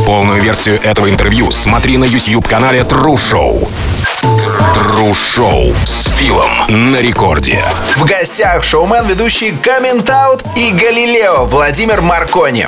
Полную 0.05 0.41
версию 0.41 0.79
этого 0.81 1.09
интервью 1.09 1.51
смотри 1.51 1.97
на 1.97 2.05
YouTube-канале 2.05 2.81
True 2.81 3.15
Show. 3.15 3.67
True 4.75 5.11
Show 5.11 5.75
с 5.85 6.09
Филом 6.17 6.91
на 6.91 6.97
рекорде. 6.97 7.63
В 7.95 8.05
гостях 8.05 8.63
шоумен, 8.63 9.05
ведущий 9.07 9.51
Комментаут 9.51 10.43
и 10.55 10.71
Галилео 10.71 11.45
Владимир 11.45 12.01
Маркони. 12.01 12.67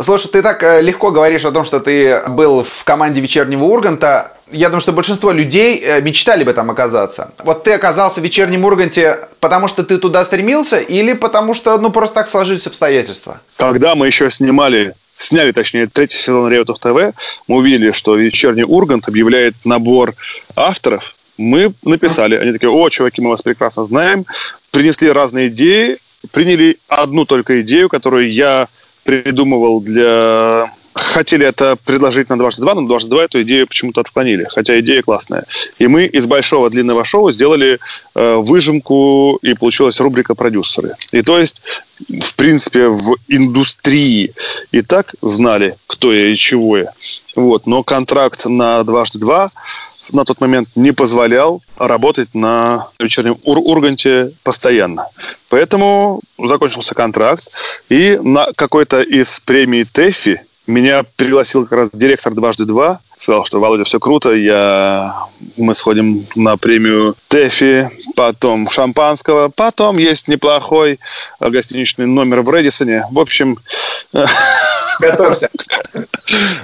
Слушай, 0.00 0.28
ты 0.28 0.42
так 0.42 0.62
э, 0.62 0.80
легко 0.82 1.12
говоришь 1.12 1.44
о 1.44 1.52
том, 1.52 1.64
что 1.64 1.78
ты 1.78 2.20
был 2.28 2.64
в 2.64 2.84
команде 2.84 3.20
вечернего 3.20 3.64
Урганта. 3.64 4.32
Я 4.50 4.68
думаю, 4.68 4.80
что 4.80 4.92
большинство 4.92 5.30
людей 5.30 5.80
э, 5.80 6.00
мечтали 6.00 6.42
бы 6.42 6.52
там 6.52 6.70
оказаться. 6.70 7.30
Вот 7.44 7.62
ты 7.62 7.72
оказался 7.72 8.20
в 8.20 8.24
вечернем 8.24 8.64
Урганте, 8.64 9.20
потому 9.38 9.68
что 9.68 9.84
ты 9.84 9.98
туда 9.98 10.24
стремился, 10.24 10.78
или 10.78 11.12
потому 11.12 11.54
что, 11.54 11.78
ну, 11.78 11.90
просто 11.90 12.16
так 12.16 12.28
сложились 12.28 12.66
обстоятельства? 12.66 13.40
Когда 13.56 13.94
мы 13.94 14.06
еще 14.06 14.30
снимали 14.30 14.94
сняли, 15.16 15.52
точнее, 15.52 15.86
третий 15.86 16.18
сезон 16.18 16.50
Реутов 16.50 16.80
ТВ, 16.80 17.16
мы 17.46 17.56
увидели, 17.56 17.92
что 17.92 18.16
вечерний 18.16 18.64
Ургант 18.64 19.06
объявляет 19.06 19.54
набор 19.64 20.14
авторов. 20.56 21.14
Мы 21.38 21.72
написали, 21.84 22.34
они 22.34 22.52
такие, 22.52 22.70
о, 22.70 22.88
чуваки, 22.88 23.22
мы 23.22 23.30
вас 23.30 23.42
прекрасно 23.42 23.84
знаем, 23.84 24.24
принесли 24.72 25.10
разные 25.10 25.48
идеи, 25.48 25.98
приняли 26.32 26.78
одну 26.88 27.24
только 27.26 27.60
идею, 27.60 27.88
которую 27.88 28.32
я 28.32 28.68
придумывал 29.04 29.80
для... 29.80 30.70
Хотели 30.94 31.44
это 31.44 31.76
предложить 31.84 32.28
на 32.28 32.38
дважды 32.38 32.62
два, 32.62 32.74
но 32.74 32.86
дважды 32.86 33.10
два 33.10 33.24
эту 33.24 33.42
идею 33.42 33.66
почему-то 33.66 34.00
отклонили, 34.00 34.44
хотя 34.44 34.78
идея 34.78 35.02
классная. 35.02 35.44
И 35.78 35.88
мы 35.88 36.06
из 36.06 36.26
большого 36.26 36.70
длинного 36.70 37.02
шоу 37.02 37.32
сделали 37.32 37.80
э, 38.14 38.34
выжимку, 38.36 39.38
и 39.42 39.54
получилась 39.54 40.00
рубрика 40.00 40.34
«Продюсеры». 40.34 40.94
И 41.10 41.22
то 41.22 41.38
есть, 41.38 41.62
в 42.08 42.34
принципе, 42.36 42.86
в 42.86 43.16
индустрии 43.26 44.32
и 44.70 44.82
так 44.82 45.14
знали, 45.20 45.76
кто 45.88 46.12
я 46.12 46.28
и 46.28 46.36
чего 46.36 46.78
я. 46.78 46.92
Вот. 47.34 47.66
Но 47.66 47.82
контракт 47.82 48.46
на 48.46 48.84
дважды 48.84 49.18
два 49.18 49.48
на 50.12 50.24
тот 50.24 50.40
момент 50.40 50.68
не 50.76 50.92
позволял 50.92 51.62
работать 51.78 52.34
на 52.34 52.88
вечернем 53.00 53.36
Ур 53.44 53.58
Урганте 53.58 54.32
постоянно. 54.42 55.08
Поэтому 55.48 56.20
закончился 56.38 56.94
контракт, 56.94 57.42
и 57.88 58.18
на 58.22 58.46
какой-то 58.56 59.02
из 59.02 59.40
премий 59.40 59.84
ТЭФИ 59.84 60.40
меня 60.66 61.04
пригласил 61.16 61.64
как 61.64 61.72
раз 61.72 61.90
директор 61.92 62.34
«Дважды 62.34 62.64
два», 62.64 63.00
сказал, 63.18 63.44
что 63.44 63.60
Володя, 63.60 63.84
все 63.84 64.00
круто, 64.00 64.32
я... 64.32 65.14
мы 65.56 65.74
сходим 65.74 66.26
на 66.36 66.56
премию 66.56 67.14
ТЭФИ, 67.28 67.90
потом 68.16 68.68
шампанского, 68.70 69.48
потом 69.48 69.98
есть 69.98 70.28
неплохой 70.28 70.98
гостиничный 71.40 72.06
номер 72.06 72.42
в 72.42 72.52
Редисоне. 72.52 73.04
В 73.10 73.18
общем, 73.18 73.56
Готовься. 75.00 75.50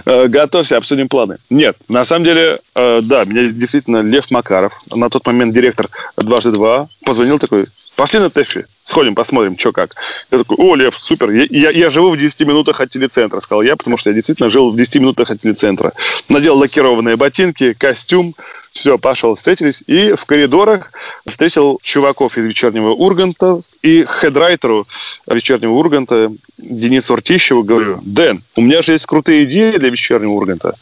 Э, 0.06 0.26
Готовься, 0.28 0.76
обсудим 0.76 1.08
планы. 1.08 1.38
Нет, 1.50 1.76
на 1.88 2.04
самом 2.04 2.24
деле, 2.24 2.58
э, 2.74 3.00
да, 3.02 3.24
меня 3.24 3.50
действительно 3.52 4.02
Лев 4.02 4.30
Макаров, 4.30 4.72
на 4.94 5.08
тот 5.10 5.26
момент 5.26 5.52
директор 5.52 5.88
«Дважды 6.16 6.52
два», 6.52 6.88
позвонил 7.04 7.38
такой, 7.38 7.64
пошли 7.96 8.18
на 8.18 8.30
ТЭФИ, 8.30 8.64
сходим, 8.82 9.14
посмотрим, 9.14 9.58
что 9.58 9.72
как. 9.72 9.94
Я 10.30 10.38
такой, 10.38 10.56
о, 10.58 10.74
Лев, 10.74 10.98
супер, 10.98 11.30
я, 11.30 11.46
я, 11.50 11.70
я 11.70 11.90
живу 11.90 12.10
в 12.10 12.16
10 12.16 12.40
минутах 12.42 12.80
от 12.80 12.90
телецентра, 12.90 13.40
сказал 13.40 13.62
я, 13.62 13.76
потому 13.76 13.96
что 13.96 14.10
я 14.10 14.14
действительно 14.14 14.50
жил 14.50 14.70
в 14.70 14.76
10 14.76 14.96
минутах 14.96 15.30
от 15.30 15.38
телецентра. 15.38 15.92
Надел 16.28 16.56
лакированные 16.56 17.16
ботинки, 17.16 17.74
костюм, 17.74 18.34
все, 18.72 18.98
пошел, 18.98 19.34
встретились, 19.34 19.82
и 19.86 20.12
в 20.14 20.24
коридорах 20.26 20.92
встретил 21.26 21.78
чуваков 21.82 22.38
из 22.38 22.44
«Вечернего 22.44 22.90
Урганта», 22.90 23.62
и 23.82 24.04
хедрайтеру 24.04 24.86
«Вечернего 25.26 25.72
Урганта» 25.72 26.30
Денису 26.58 27.16
Ртищеву 27.16 27.62
говорю, 27.62 28.00
Дэн, 28.02 28.42
у 28.56 28.60
меня 28.60 28.82
же 28.82 28.92
есть 28.92 29.06
крутые 29.06 29.44
идеи 29.44 29.76
для 29.76 29.88
«Вечернего 29.88 30.32
Урганта». 30.32 30.74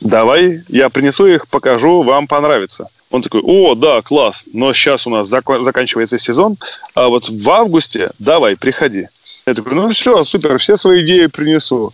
Давай, 0.00 0.62
я 0.68 0.88
принесу 0.88 1.26
их, 1.26 1.48
покажу, 1.48 2.02
вам 2.02 2.28
понравится. 2.28 2.88
Он 3.10 3.22
такой, 3.22 3.40
о, 3.42 3.74
да, 3.74 4.02
класс, 4.02 4.44
но 4.52 4.72
сейчас 4.72 5.06
у 5.06 5.10
нас 5.10 5.32
зак- 5.32 5.62
заканчивается 5.62 6.18
сезон, 6.18 6.56
а 6.94 7.08
вот 7.08 7.28
в 7.28 7.50
августе 7.50 8.10
давай, 8.18 8.56
приходи. 8.56 9.08
Я 9.46 9.54
такой, 9.54 9.74
ну 9.74 9.88
все, 9.88 10.24
супер, 10.24 10.58
все 10.58 10.76
свои 10.76 11.02
идеи 11.02 11.26
принесу. 11.26 11.90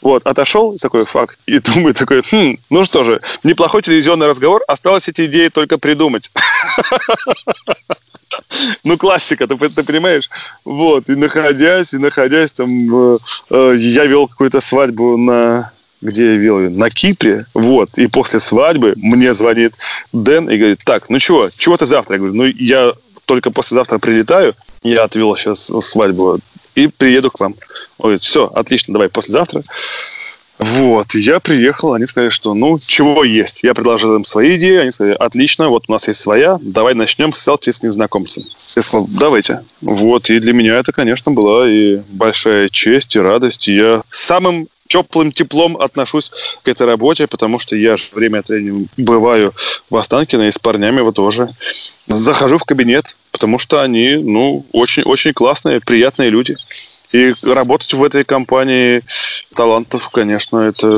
Вот, 0.00 0.26
отошел, 0.26 0.76
такой 0.78 1.04
факт, 1.04 1.38
и 1.46 1.58
думаю, 1.58 1.94
такой, 1.94 2.22
хм, 2.22 2.58
ну 2.70 2.84
что 2.84 3.04
же, 3.04 3.20
неплохой 3.42 3.82
телевизионный 3.82 4.26
разговор, 4.26 4.62
осталось 4.66 5.08
эти 5.08 5.26
идеи 5.26 5.48
только 5.48 5.78
придумать. 5.78 6.30
Ну, 8.84 8.96
классика, 8.96 9.46
ты, 9.46 9.56
ты 9.56 9.84
понимаешь? 9.84 10.28
Вот, 10.64 11.08
и 11.08 11.14
находясь, 11.14 11.94
и 11.94 11.98
находясь 11.98 12.50
там, 12.50 12.66
э, 12.68 13.16
э, 13.50 13.74
я 13.78 14.06
вел 14.06 14.26
какую-то 14.26 14.60
свадьбу 14.60 15.16
на 15.16 15.70
где 16.04 16.26
я 16.26 16.36
вел 16.36 16.60
ее? 16.60 16.70
На 16.70 16.90
Кипре. 16.90 17.46
Вот. 17.54 17.88
И 17.96 18.06
после 18.06 18.38
свадьбы 18.38 18.94
мне 18.96 19.34
звонит 19.34 19.74
Дэн 20.12 20.48
и 20.50 20.56
говорит, 20.56 20.80
так, 20.84 21.10
ну 21.10 21.18
чего, 21.18 21.48
чего 21.48 21.76
ты 21.76 21.86
завтра? 21.86 22.14
Я 22.14 22.18
говорю, 22.18 22.34
ну 22.34 22.44
я 22.44 22.92
только 23.24 23.50
послезавтра 23.50 23.98
прилетаю, 23.98 24.54
я 24.82 25.04
отвел 25.04 25.34
сейчас 25.34 25.72
свадьбу 25.80 26.38
и 26.74 26.88
приеду 26.88 27.30
к 27.30 27.40
вам. 27.40 27.54
Он 27.98 28.08
говорит, 28.08 28.22
все, 28.22 28.46
отлично, 28.46 28.92
давай 28.92 29.08
послезавтра. 29.08 29.62
Вот, 30.58 31.14
я 31.14 31.40
приехал, 31.40 31.94
они 31.94 32.06
сказали, 32.06 32.30
что, 32.30 32.54
ну, 32.54 32.78
чего 32.78 33.24
есть. 33.24 33.64
Я 33.64 33.74
предложил 33.74 34.14
им 34.14 34.24
свои 34.24 34.56
идеи, 34.56 34.76
они 34.76 34.92
сказали, 34.92 35.16
отлично, 35.18 35.68
вот 35.68 35.84
у 35.88 35.92
нас 35.92 36.06
есть 36.06 36.20
своя, 36.20 36.58
давай 36.62 36.94
начнем 36.94 37.32
с 37.32 37.40
селфи 37.40 37.72
с 37.72 37.82
незнакомцем. 37.82 38.44
Я 38.76 38.82
сказал, 38.82 39.08
давайте. 39.18 39.64
Вот, 39.80 40.30
и 40.30 40.38
для 40.38 40.52
меня 40.52 40.76
это, 40.78 40.92
конечно, 40.92 41.32
была 41.32 41.68
и 41.68 41.98
большая 42.10 42.68
честь, 42.68 43.16
и 43.16 43.20
радость. 43.20 43.68
И 43.68 43.74
я 43.74 44.02
самым 44.10 44.68
теплым 44.86 45.32
теплом 45.32 45.76
отношусь 45.76 46.30
к 46.62 46.68
этой 46.68 46.86
работе, 46.86 47.26
потому 47.26 47.58
что 47.58 47.74
я 47.74 47.96
же 47.96 48.10
время 48.12 48.38
от 48.38 48.48
времени 48.48 48.86
бываю 48.96 49.52
в 49.90 49.96
Останкино 49.96 50.46
и 50.46 50.50
с 50.50 50.58
парнями 50.58 51.00
вот 51.00 51.16
тоже 51.16 51.48
захожу 52.06 52.58
в 52.58 52.64
кабинет, 52.64 53.16
потому 53.32 53.58
что 53.58 53.82
они, 53.82 54.16
ну, 54.16 54.64
очень-очень 54.72 55.32
классные, 55.32 55.80
приятные 55.80 56.30
люди. 56.30 56.56
И 57.14 57.32
работать 57.46 57.94
в 57.94 58.02
этой 58.02 58.24
компании 58.24 59.02
талантов, 59.54 60.10
конечно, 60.10 60.58
это 60.58 60.94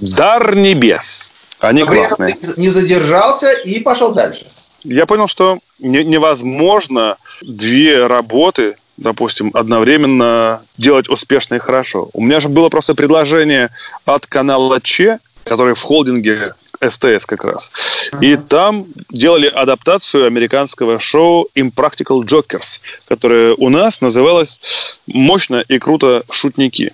дар 0.00 0.56
небес. 0.56 1.32
Они 1.60 1.82
Но 1.82 1.86
классные. 1.86 2.36
не 2.56 2.68
задержался 2.68 3.52
и 3.52 3.78
пошел 3.78 4.12
дальше. 4.12 4.44
Я 4.82 5.06
понял, 5.06 5.28
что 5.28 5.58
не- 5.78 6.02
невозможно 6.02 7.16
две 7.42 8.08
работы, 8.08 8.74
допустим, 8.96 9.52
одновременно 9.54 10.62
делать 10.76 11.08
успешно 11.08 11.54
и 11.54 11.58
хорошо. 11.58 12.08
У 12.12 12.22
меня 12.22 12.40
же 12.40 12.48
было 12.48 12.68
просто 12.68 12.96
предложение 12.96 13.68
от 14.06 14.26
канала 14.26 14.80
Че, 14.80 15.20
который 15.44 15.74
в 15.74 15.82
холдинге 15.82 16.44
СТС 16.80 17.26
как 17.26 17.44
раз. 17.44 17.72
И 18.20 18.36
там 18.36 18.86
делали 19.10 19.46
адаптацию 19.46 20.26
американского 20.26 20.98
шоу 20.98 21.48
Impractical 21.54 22.22
Jokers, 22.22 22.80
которое 23.06 23.54
у 23.54 23.68
нас 23.68 24.00
называлось 24.00 24.60
«Мощно 25.06 25.64
и 25.68 25.78
круто 25.78 26.22
шутники». 26.30 26.92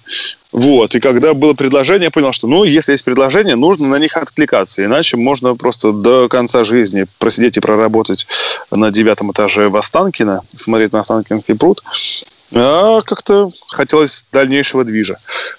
Вот, 0.53 0.95
и 0.95 1.01
когда 1.01 1.35
было 1.35 1.53
предложение, 1.53 2.05
я 2.05 2.11
понял, 2.11 2.33
что, 2.33 2.47
ну, 2.47 2.65
если 2.65 2.93
есть 2.93 3.05
предложение, 3.05 3.57
нужно 3.57 3.89
на 3.89 3.99
них 3.99 4.17
откликаться, 4.17 4.83
иначе 4.83 5.17
можно 5.19 5.55
просто 5.55 5.93
до 5.93 6.29
конца 6.29 6.65
жизни 6.65 7.07
просидеть 7.19 7.59
и 7.59 7.61
проработать 7.61 8.27
на 8.71 8.91
девятом 8.91 9.33
этаже 9.33 9.69
в 9.69 9.77
Останкино, 9.77 10.43
смотреть 10.55 10.93
на 10.93 11.01
Останкинский 11.01 11.57
пруд, 11.57 11.83
а 12.53 13.03
как-то 13.03 13.51
хотелось 13.69 14.25
дальнейшего 14.33 14.85
движа. 14.85 15.17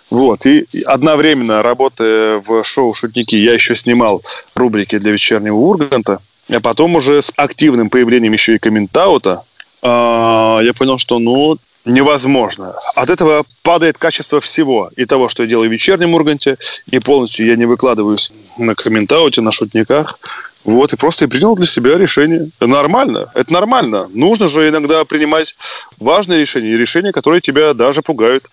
Вот. 0.09 0.45
И 0.45 0.65
одновременно, 0.85 1.61
работая 1.61 2.39
в 2.39 2.63
шоу 2.63 2.93
«Шутники», 2.93 3.35
я 3.35 3.53
еще 3.53 3.75
снимал 3.75 4.21
рубрики 4.55 4.97
для 4.97 5.11
вечернего 5.11 5.55
Урганта. 5.55 6.19
А 6.49 6.59
потом 6.61 6.95
уже 6.95 7.21
с 7.21 7.31
активным 7.35 7.89
появлением 7.89 8.33
еще 8.33 8.55
и 8.55 8.59
комментаута 8.59 9.43
а, 9.81 10.59
я 10.61 10.73
понял, 10.73 10.97
что, 10.97 11.19
ну, 11.19 11.57
невозможно. 11.85 12.73
От 12.95 13.09
этого 13.09 13.43
падает 13.63 13.97
качество 13.97 14.39
всего. 14.39 14.89
И 14.95 15.05
того, 15.05 15.29
что 15.29 15.43
я 15.43 15.49
делаю 15.49 15.69
в 15.69 15.73
вечернем 15.73 16.13
Урганте, 16.13 16.57
и 16.89 16.99
полностью 16.99 17.45
я 17.45 17.55
не 17.55 17.65
выкладываюсь 17.65 18.31
на 18.57 18.75
комментауте, 18.75 19.41
на 19.41 19.51
шутниках. 19.51 20.19
Вот, 20.67 20.91
и 20.91 20.97
просто 20.97 21.23
я 21.23 21.29
принял 21.29 21.55
для 21.55 21.65
себя 21.65 21.97
решение. 21.97 22.49
Нормально, 22.59 23.31
это 23.33 23.53
нормально. 23.53 24.09
Нужно 24.13 24.49
же 24.49 24.67
иногда 24.67 25.05
принимать 25.05 25.55
важные 25.97 26.41
решения, 26.41 26.73
и 26.73 26.77
решения, 26.77 27.13
которые 27.13 27.39
тебя 27.39 27.73
даже 27.73 28.01
пугают. 28.01 28.43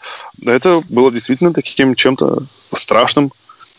Это 0.46 0.80
было 0.90 1.10
действительно 1.10 1.52
таким 1.52 1.96
чем-то 1.96 2.44
страшным. 2.72 3.32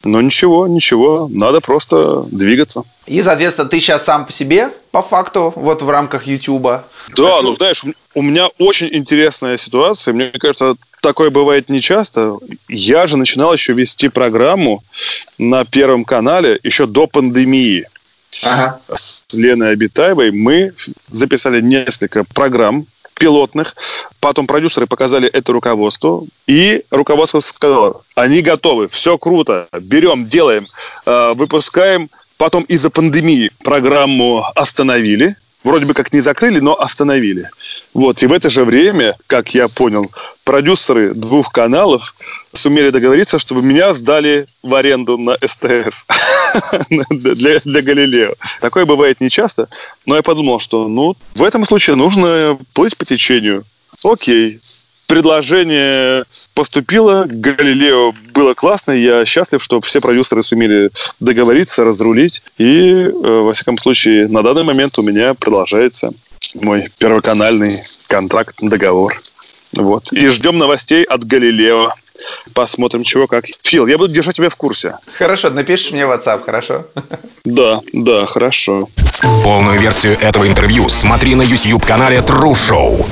Но 0.03 0.19
ничего, 0.21 0.67
ничего, 0.67 1.29
надо 1.31 1.61
просто 1.61 2.23
двигаться. 2.29 2.83
И, 3.07 3.21
соответственно, 3.21 3.69
ты 3.69 3.79
сейчас 3.79 4.03
сам 4.03 4.25
по 4.25 4.33
себе, 4.33 4.69
по 4.91 5.01
факту, 5.01 5.53
вот 5.55 5.81
в 5.81 5.89
рамках 5.89 6.27
Ютуба. 6.27 6.83
Да, 7.15 7.41
ну 7.41 7.53
знаешь, 7.53 7.83
у 8.13 8.21
меня 8.21 8.49
очень 8.59 8.89
интересная 8.91 9.55
ситуация. 9.55 10.13
Мне 10.13 10.29
кажется, 10.31 10.75
такое 10.99 11.29
бывает 11.29 11.69
нечасто. 11.69 12.37
Я 12.67 13.07
же 13.07 13.15
начинал 13.15 13.53
еще 13.53 13.71
вести 13.71 14.09
программу 14.09 14.83
на 15.37 15.63
Первом 15.63 16.03
канале 16.03 16.59
еще 16.63 16.85
до 16.85 17.07
пандемии. 17.07 17.85
Ага. 18.43 18.79
С 18.81 19.25
Леной 19.33 19.71
Обитаевой 19.71 20.31
мы 20.31 20.73
записали 21.11 21.61
несколько 21.61 22.23
программ 22.23 22.85
пилотных. 23.15 23.75
Потом 24.19 24.47
продюсеры 24.47 24.87
показали 24.87 25.27
это 25.27 25.53
руководству. 25.53 26.27
И 26.47 26.83
руководство 26.91 27.39
сказало, 27.39 28.01
они 28.15 28.41
готовы, 28.41 28.87
все 28.87 29.17
круто, 29.17 29.67
берем, 29.79 30.27
делаем, 30.27 30.67
э, 31.05 31.33
выпускаем. 31.33 32.07
Потом 32.37 32.63
из-за 32.63 32.89
пандемии 32.89 33.51
программу 33.63 34.45
остановили. 34.55 35.37
Вроде 35.65 35.87
бы 35.87 35.95
как 35.95 36.13
не 36.13 36.21
закрыли, 36.21 36.59
но 36.59 36.79
остановили. 36.79 37.49
Вот. 37.95 38.21
И 38.21 38.27
в 38.27 38.31
это 38.31 38.51
же 38.51 38.63
время, 38.65 39.17
как 39.25 39.55
я 39.55 39.67
понял, 39.67 40.05
продюсеры 40.43 41.09
двух 41.09 41.51
каналов 41.51 42.13
сумели 42.53 42.91
договориться, 42.91 43.39
чтобы 43.39 43.63
меня 43.63 43.95
сдали 43.95 44.45
в 44.61 44.75
аренду 44.75 45.17
на 45.17 45.33
СТС 45.33 46.05
для, 47.09 47.59
для 47.59 47.81
Галилео. 47.81 48.35
Такое 48.61 48.85
бывает 48.85 49.19
нечасто, 49.19 49.67
но 50.05 50.15
я 50.15 50.21
подумал, 50.21 50.59
что 50.59 50.87
ну, 50.87 51.17
в 51.33 51.41
этом 51.41 51.65
случае 51.65 51.95
нужно 51.95 52.59
плыть 52.75 52.95
по 52.95 53.03
течению. 53.03 53.63
Окей, 54.03 54.59
предложение 55.07 56.25
поступило, 56.53 57.25
Галилео 57.27 58.13
было 58.33 58.53
классно, 58.53 58.91
я 58.91 59.25
счастлив, 59.25 59.61
что 59.63 59.79
все 59.81 60.01
продюсеры 60.01 60.43
сумели 60.43 60.89
договориться, 61.19 61.83
разрулить, 61.83 62.41
и, 62.57 62.91
э, 62.91 63.09
во 63.11 63.53
всяком 63.53 63.77
случае, 63.77 64.27
на 64.27 64.41
данный 64.43 64.63
момент 64.63 64.97
у 64.97 65.01
меня 65.01 65.33
продолжается 65.33 66.11
мой 66.53 66.89
первоканальный 66.97 67.71
контракт, 68.07 68.55
договор. 68.61 69.19
Вот. 69.73 70.11
И 70.13 70.27
ждем 70.27 70.57
новостей 70.57 71.03
от 71.03 71.25
Галилео. 71.25 71.93
Посмотрим, 72.53 73.03
чего 73.03 73.27
как. 73.27 73.43
Фил, 73.63 73.87
я 73.87 73.97
буду 73.97 74.13
держать 74.13 74.35
тебя 74.37 74.49
в 74.49 74.55
курсе. 74.55 74.95
Хорошо, 75.17 75.49
напишешь 75.49 75.91
мне 75.91 76.07
в 76.07 76.11
WhatsApp, 76.11 76.43
хорошо? 76.45 76.85
Да, 77.43 77.81
да, 77.91 78.23
хорошо. 78.23 78.87
Полную 79.43 79.79
версию 79.79 80.17
этого 80.19 80.47
интервью 80.47 80.87
смотри 80.87 81.35
на 81.35 81.41
YouTube-канале 81.41 82.17
True 82.19 82.53
Show. 82.53 83.05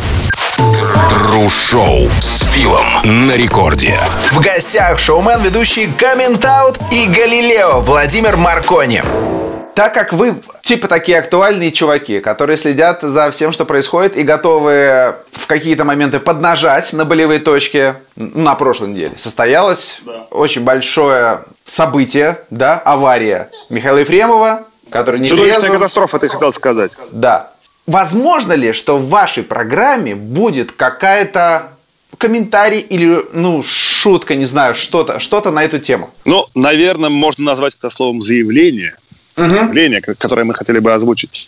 Show 0.58 2.10
с 2.22 2.44
Филом 2.52 2.86
на 3.04 3.36
рекорде. 3.36 3.98
В 4.32 4.40
гостях 4.40 5.00
шоумен, 5.00 5.42
ведущий 5.42 5.88
Комментаут 5.88 6.78
и 6.92 7.08
Галилео 7.08 7.80
Владимир 7.80 8.38
Маркони. 8.38 9.04
Так 9.74 9.94
как 9.94 10.14
вы 10.14 10.36
типа 10.62 10.88
такие 10.88 11.18
актуальные 11.18 11.72
чуваки, 11.72 12.20
которые 12.20 12.58
следят 12.58 13.02
за 13.02 13.32
всем, 13.32 13.52
что 13.52 13.66
происходит 13.66 14.16
и 14.16 14.24
готовы 14.24 15.16
в 15.32 15.48
какие-то 15.48 15.84
моменты 15.84 16.20
поднажать 16.20 16.94
на 16.94 17.06
болевые 17.06 17.40
точки, 17.40 17.96
на 18.16 18.54
прошлой 18.56 18.90
неделе 18.90 19.14
состоялось 19.18 20.02
очень 20.30 20.64
большое 20.64 21.42
событие, 21.66 22.38
да, 22.50 22.82
авария 22.86 23.50
Михаила 23.70 23.98
Ефремова, 23.98 24.62
который 24.92 25.20
не 25.20 25.28
Чудовищная 25.28 25.72
катастрофа, 25.72 26.20
ты 26.20 26.28
хотел 26.28 26.54
сказать. 26.54 26.92
Да. 27.12 27.53
Возможно 27.86 28.54
ли, 28.54 28.72
что 28.74 28.98
в 28.98 29.10
вашей 29.10 29.44
программе 29.44 30.16
будет 30.16 30.72
какая-то 30.72 31.72
комментарий 32.18 32.80
или, 32.80 33.22
ну, 33.34 33.62
шутка, 33.64 34.36
не 34.36 34.46
знаю, 34.46 34.74
что-то, 34.76 35.20
что-то 35.20 35.52
на 35.52 35.64
эту 35.64 35.80
тему? 35.80 36.10
Ну, 36.26 36.46
наверное, 36.56 37.10
можно 37.10 37.44
назвать 37.44 37.76
это 37.76 37.90
словом 37.90 38.22
заявление. 38.22 38.96
Заявление, 39.36 40.00
ко- 40.00 40.14
которое 40.14 40.44
мы 40.44 40.54
хотели 40.54 40.78
бы 40.80 40.94
озвучить. 40.94 41.48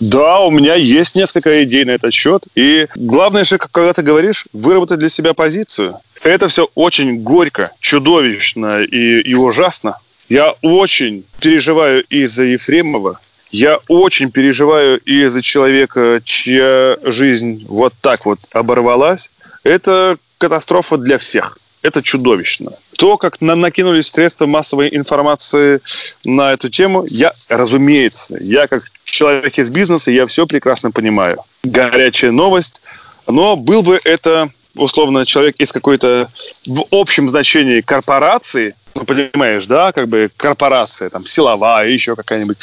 Да, 0.00 0.40
у 0.40 0.50
меня 0.50 0.74
есть 0.74 1.14
несколько 1.14 1.62
идей 1.62 1.84
на 1.84 1.92
этот 1.92 2.12
счет. 2.12 2.42
И 2.56 2.88
главное 2.96 3.44
же, 3.44 3.56
когда 3.58 3.92
ты 3.92 4.02
говоришь, 4.02 4.46
выработать 4.52 4.98
для 4.98 5.08
себя 5.08 5.32
позицию. 5.32 5.94
Это 6.24 6.48
все 6.48 6.68
очень 6.74 7.22
горько, 7.22 7.70
чудовищно 7.80 8.82
и, 8.82 9.20
и 9.20 9.34
ужасно. 9.34 9.96
Я 10.28 10.54
очень 10.62 11.24
переживаю 11.40 12.02
из-за 12.04 12.44
Ефремова. 12.44 13.20
Я 13.50 13.78
очень 13.88 14.30
переживаю 14.30 14.98
из-за 15.00 15.42
человека, 15.42 16.20
чья 16.24 16.96
жизнь 17.02 17.66
вот 17.68 17.92
так 18.00 18.24
вот 18.26 18.38
оборвалась. 18.52 19.32
Это 19.64 20.16
катастрофа 20.38 20.96
для 20.96 21.18
всех. 21.18 21.58
Это 21.82 22.02
чудовищно. 22.02 22.72
То, 22.96 23.16
как 23.16 23.40
на- 23.40 23.56
накинулись 23.56 24.08
средства 24.08 24.46
массовой 24.46 24.94
информации 24.94 25.80
на 26.24 26.52
эту 26.52 26.68
тему, 26.68 27.04
я, 27.08 27.32
разумеется, 27.48 28.36
я 28.40 28.66
как 28.66 28.82
человек 29.04 29.58
из 29.58 29.70
бизнеса, 29.70 30.10
я 30.10 30.26
все 30.26 30.46
прекрасно 30.46 30.90
понимаю. 30.90 31.38
Горячая 31.64 32.32
новость. 32.32 32.82
Но 33.26 33.56
был 33.56 33.82
бы 33.82 33.98
это, 34.04 34.50
условно, 34.76 35.24
человек 35.24 35.56
из 35.58 35.72
какой-то 35.72 36.28
в 36.66 36.84
общем 36.90 37.28
значении 37.28 37.80
корпорации, 37.80 38.74
ну, 38.94 39.04
понимаешь, 39.04 39.66
да, 39.66 39.92
как 39.92 40.08
бы 40.08 40.30
корпорация, 40.36 41.10
там, 41.10 41.22
силовая, 41.22 41.88
еще 41.88 42.16
какая-нибудь, 42.16 42.58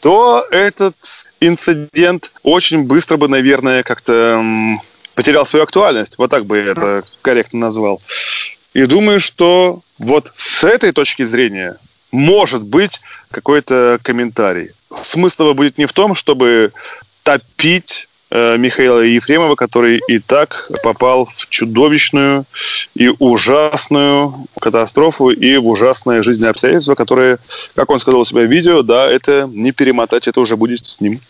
то 0.00 0.44
этот 0.50 0.96
инцидент 1.40 2.32
очень 2.42 2.84
быстро 2.84 3.16
бы, 3.16 3.28
наверное, 3.28 3.82
как-то 3.82 4.42
потерял 5.14 5.46
свою 5.46 5.64
актуальность. 5.64 6.18
Вот 6.18 6.30
так 6.30 6.46
бы 6.46 6.58
я 6.58 6.72
это 6.72 7.04
корректно 7.22 7.60
назвал. 7.60 8.00
И 8.74 8.84
думаю, 8.86 9.20
что 9.20 9.80
вот 9.98 10.32
с 10.34 10.64
этой 10.64 10.92
точки 10.92 11.22
зрения 11.24 11.76
может 12.10 12.62
быть 12.62 13.00
какой-то 13.30 13.98
комментарий. 14.02 14.70
Смысл 15.02 15.52
будет 15.54 15.78
не 15.78 15.86
в 15.86 15.92
том, 15.92 16.14
чтобы 16.14 16.72
топить 17.22 18.08
Михаила 18.32 19.00
Ефремова, 19.00 19.56
который 19.56 20.00
и 20.08 20.18
так 20.18 20.70
попал 20.82 21.26
в 21.26 21.48
чудовищную 21.48 22.44
и 22.94 23.08
ужасную 23.18 24.34
катастрофу 24.60 25.30
и 25.30 25.56
в 25.56 25.68
ужасное 25.68 26.22
жизненное 26.22 26.50
обстоятельство, 26.50 26.94
которые, 26.94 27.38
как 27.74 27.90
он 27.90 28.00
сказал 28.00 28.20
у 28.20 28.24
себя 28.24 28.42
в 28.42 28.50
видео, 28.50 28.82
да, 28.82 29.06
это 29.06 29.48
не 29.52 29.72
перемотать, 29.72 30.28
это 30.28 30.40
уже 30.40 30.56
будет 30.56 30.86
с 30.86 31.00
ним. 31.00 31.20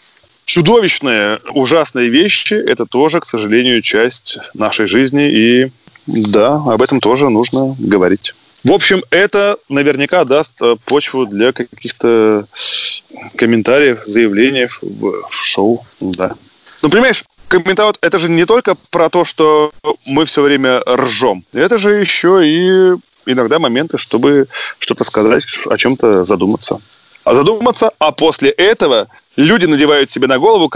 Чудовищные, 0.45 1.41
ужасные 1.51 2.09
вещи– 2.09 2.55
это 2.69 2.87
тоже, 2.87 3.21
к 3.21 3.25
сожалению, 3.25 3.81
часть 3.81 4.39
нашей 4.55 4.87
жизни, 4.87 5.31
и 5.31 5.71
да, 6.07 6.55
об 6.55 6.83
этом 6.83 7.01
тоже 7.01 7.31
нужно 7.31 7.75
говорить. 7.79 8.35
В 8.65 8.71
общем, 8.71 9.03
это 9.11 9.57
наверняка 9.69 10.25
даст 10.25 10.63
э, 10.63 10.77
почву 10.85 11.27
для 11.27 11.53
каких-то 11.53 12.47
комментариев, 13.35 14.03
заявлений 14.07 14.69
в 14.81 15.33
шоу. 15.33 15.85
Да. 16.01 16.35
Ну, 16.83 16.91
понимаешь, 16.91 17.25
комментаут 17.49 17.99
это 18.01 18.19
же 18.19 18.29
не 18.29 18.45
только 18.45 18.75
про 18.91 19.09
то, 19.09 19.25
что 19.25 19.73
мы 20.07 20.25
все 20.25 20.43
время 20.43 20.81
ржем. 20.87 21.45
Это 21.53 21.79
же 21.79 21.93
еще 21.93 22.43
и 22.45 22.97
иногда 23.27 23.59
моменты, 23.59 23.99
чтобы 23.99 24.47
что-то 24.79 25.05
сказать, 25.05 25.45
о 25.69 25.77
чем-то 25.77 26.25
задуматься. 26.25 26.81
А 27.25 27.35
задуматься, 27.35 27.93
а 28.01 28.11
после 28.11 28.51
этого 28.51 29.07
люди 29.37 29.67
надевают 29.67 30.11
себе 30.11 30.27
на 30.27 30.39
голову 30.39 30.71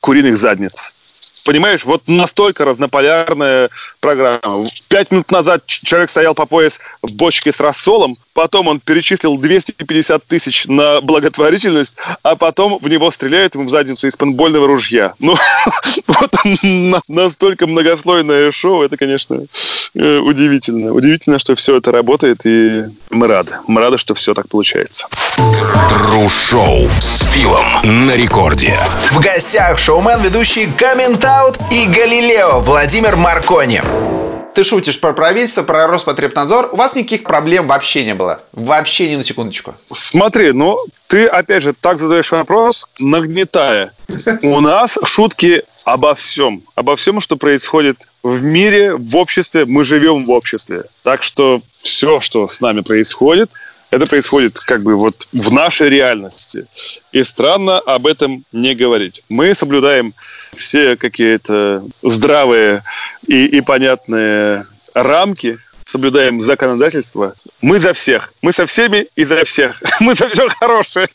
куриных 0.00 0.36
задниц. 0.36 0.99
Понимаешь, 1.44 1.84
вот 1.84 2.02
настолько 2.06 2.64
разнополярная 2.64 3.68
программа. 4.00 4.68
Пять 4.88 5.10
минут 5.10 5.30
назад 5.30 5.66
человек 5.66 6.10
стоял 6.10 6.34
по 6.34 6.46
пояс 6.46 6.80
в 7.02 7.12
бочке 7.12 7.52
с 7.52 7.60
рассолом, 7.60 8.16
потом 8.34 8.68
он 8.68 8.80
перечислил 8.80 9.36
250 9.38 10.24
тысяч 10.24 10.66
на 10.66 11.00
благотворительность, 11.00 11.96
а 12.22 12.36
потом 12.36 12.78
в 12.80 12.88
него 12.88 13.10
стреляют 13.10 13.54
ему 13.54 13.64
в 13.66 13.70
задницу 13.70 14.06
из 14.06 14.16
пейнтбольного 14.16 14.66
ружья. 14.66 15.14
Ну, 15.20 15.36
вот 16.06 16.32
на- 16.62 17.00
настолько 17.08 17.66
многослойное 17.66 18.50
шоу, 18.50 18.82
это, 18.82 18.96
конечно, 18.96 19.44
э, 19.94 20.18
удивительно. 20.18 20.92
Удивительно, 20.92 21.38
что 21.38 21.54
все 21.54 21.76
это 21.76 21.92
работает, 21.92 22.40
и 22.46 22.84
мы 23.10 23.28
рады. 23.28 23.52
Мы 23.66 23.80
рады, 23.80 23.96
что 23.98 24.14
все 24.14 24.34
так 24.34 24.48
получается. 24.48 25.06
Тру-шоу 25.88 26.88
с 27.00 27.24
Филом 27.32 27.64
на 28.06 28.12
рекорде. 28.16 28.78
В 29.12 29.20
гостях 29.20 29.78
шоумен, 29.78 30.20
ведущий 30.22 30.66
Комментаут 31.30 31.58
и 31.70 31.86
Галилео 31.86 32.58
Владимир 32.58 33.14
Маркони. 33.14 33.80
Ты 34.52 34.64
шутишь 34.64 34.98
про 34.98 35.12
правительство, 35.12 35.62
про 35.62 35.86
Роспотребнадзор. 35.86 36.70
У 36.72 36.76
вас 36.76 36.96
никаких 36.96 37.22
проблем 37.22 37.68
вообще 37.68 38.04
не 38.04 38.16
было. 38.16 38.40
Вообще 38.52 39.08
ни 39.08 39.14
на 39.14 39.22
секундочку. 39.22 39.74
Смотри, 39.76 40.52
ну, 40.52 40.76
ты, 41.06 41.26
опять 41.26 41.62
же, 41.62 41.72
так 41.72 41.98
задаешь 41.98 42.32
вопрос, 42.32 42.88
нагнетая. 42.98 43.92
У 44.42 44.60
нас 44.60 44.98
шутки 45.04 45.62
обо 45.84 46.14
всем. 46.14 46.62
Обо 46.74 46.96
всем, 46.96 47.20
что 47.20 47.36
происходит 47.36 48.08
в 48.24 48.42
мире, 48.42 48.96
в 48.96 49.16
обществе. 49.16 49.64
Мы 49.66 49.84
живем 49.84 50.24
в 50.24 50.30
обществе. 50.30 50.82
Так 51.04 51.22
что 51.22 51.62
все, 51.80 52.20
что 52.20 52.48
с 52.48 52.60
нами 52.60 52.80
происходит, 52.80 53.50
это 53.90 54.06
происходит 54.06 54.58
как 54.60 54.82
бы 54.82 54.96
вот 54.96 55.28
в 55.32 55.52
нашей 55.52 55.88
реальности. 55.88 56.66
И 57.12 57.24
странно 57.24 57.78
об 57.78 58.06
этом 58.06 58.44
не 58.52 58.74
говорить. 58.74 59.22
Мы 59.28 59.54
соблюдаем 59.54 60.14
все 60.54 60.96
какие-то 60.96 61.84
здравые 62.02 62.82
и, 63.26 63.46
и 63.46 63.60
понятные 63.60 64.66
рамки, 64.94 65.58
соблюдаем 65.84 66.40
законодательство. 66.40 67.34
Мы 67.60 67.78
за 67.78 67.92
всех. 67.92 68.32
Мы 68.42 68.52
со 68.52 68.66
всеми 68.66 69.08
и 69.16 69.24
за 69.24 69.44
всех. 69.44 69.82
Мы 70.00 70.14
за 70.14 70.28
все 70.28 70.48
хорошее. 70.48 71.08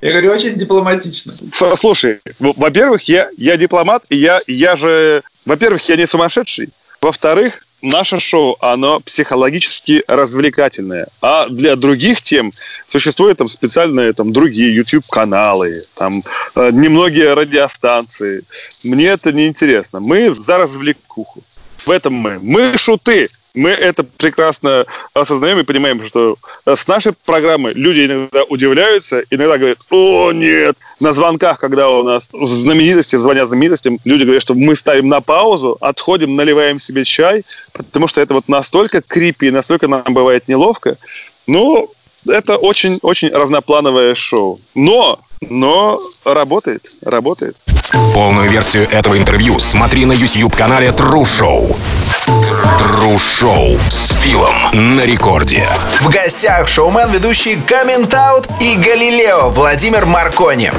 Я 0.00 0.10
говорю, 0.10 0.32
очень 0.32 0.56
дипломатично. 0.56 1.32
Слушай, 1.76 2.20
во-первых, 2.38 3.02
я, 3.04 3.30
я 3.36 3.56
дипломат, 3.56 4.04
и 4.10 4.16
я, 4.16 4.40
я 4.46 4.76
же... 4.76 5.22
Во-первых, 5.46 5.88
я 5.88 5.96
не 5.96 6.06
сумасшедший. 6.06 6.70
Во-вторых, 7.00 7.64
наше 7.82 8.20
шоу, 8.20 8.56
оно 8.60 9.00
психологически 9.00 10.02
развлекательное. 10.08 11.06
А 11.20 11.48
для 11.48 11.76
других 11.76 12.22
тем 12.22 12.50
существуют 12.86 13.38
там 13.38 13.48
специальные 13.48 14.12
там, 14.12 14.32
другие 14.32 14.74
YouTube-каналы, 14.74 15.82
там 15.94 16.12
э, 16.54 16.70
немногие 16.72 17.34
радиостанции. 17.34 18.42
Мне 18.84 19.06
это 19.06 19.32
не 19.32 19.46
интересно. 19.46 20.00
Мы 20.00 20.32
за 20.32 20.58
развлекуху. 20.58 21.42
В 21.84 21.90
этом 21.90 22.14
мы. 22.14 22.38
Мы 22.42 22.76
шуты. 22.76 23.28
Мы 23.54 23.70
это 23.70 24.04
прекрасно 24.04 24.84
осознаем 25.14 25.58
и 25.58 25.64
понимаем, 25.64 26.06
что 26.06 26.36
с 26.66 26.86
нашей 26.86 27.12
программы 27.12 27.72
люди 27.72 28.04
иногда 28.06 28.44
удивляются, 28.44 29.22
иногда 29.30 29.58
говорят, 29.58 29.78
о, 29.90 30.32
нет. 30.32 30.76
На 31.00 31.12
звонках, 31.12 31.58
когда 31.58 31.88
у 31.88 32.02
нас 32.02 32.28
знаменитости 32.32 33.16
звонят 33.16 33.48
знаменитостям, 33.48 33.98
люди 34.04 34.24
говорят, 34.24 34.42
что 34.42 34.54
мы 34.54 34.76
ставим 34.76 35.08
на 35.08 35.20
паузу, 35.20 35.76
отходим, 35.80 36.36
наливаем 36.36 36.78
себе 36.78 37.04
чай, 37.04 37.42
потому 37.72 38.06
что 38.06 38.20
это 38.20 38.34
вот 38.34 38.48
настолько 38.48 39.00
крипи, 39.00 39.50
настолько 39.50 39.88
нам 39.88 40.04
бывает 40.08 40.46
неловко. 40.46 40.96
Ну, 41.46 41.90
это 42.28 42.56
очень-очень 42.56 43.30
разноплановое 43.30 44.14
шоу. 44.14 44.60
Но, 44.74 45.20
но 45.40 45.98
работает, 46.24 46.82
работает. 47.04 47.56
Полную 48.14 48.48
версию 48.48 48.88
этого 48.90 49.16
интервью 49.16 49.58
смотри 49.58 50.04
на 50.04 50.12
YouTube-канале 50.12 50.88
True 50.88 51.22
Show. 51.22 51.76
True 52.78 53.16
Show 53.16 53.78
с 53.90 54.12
Филом 54.20 54.96
на 54.96 55.02
рекорде. 55.02 55.68
В 56.00 56.10
гостях 56.10 56.68
шоумен, 56.68 57.10
ведущий 57.10 57.56
Комментаут 57.56 58.46
и 58.60 58.76
Галилео 58.76 59.50
Владимир 59.50 60.04
Маркони. 60.06 60.72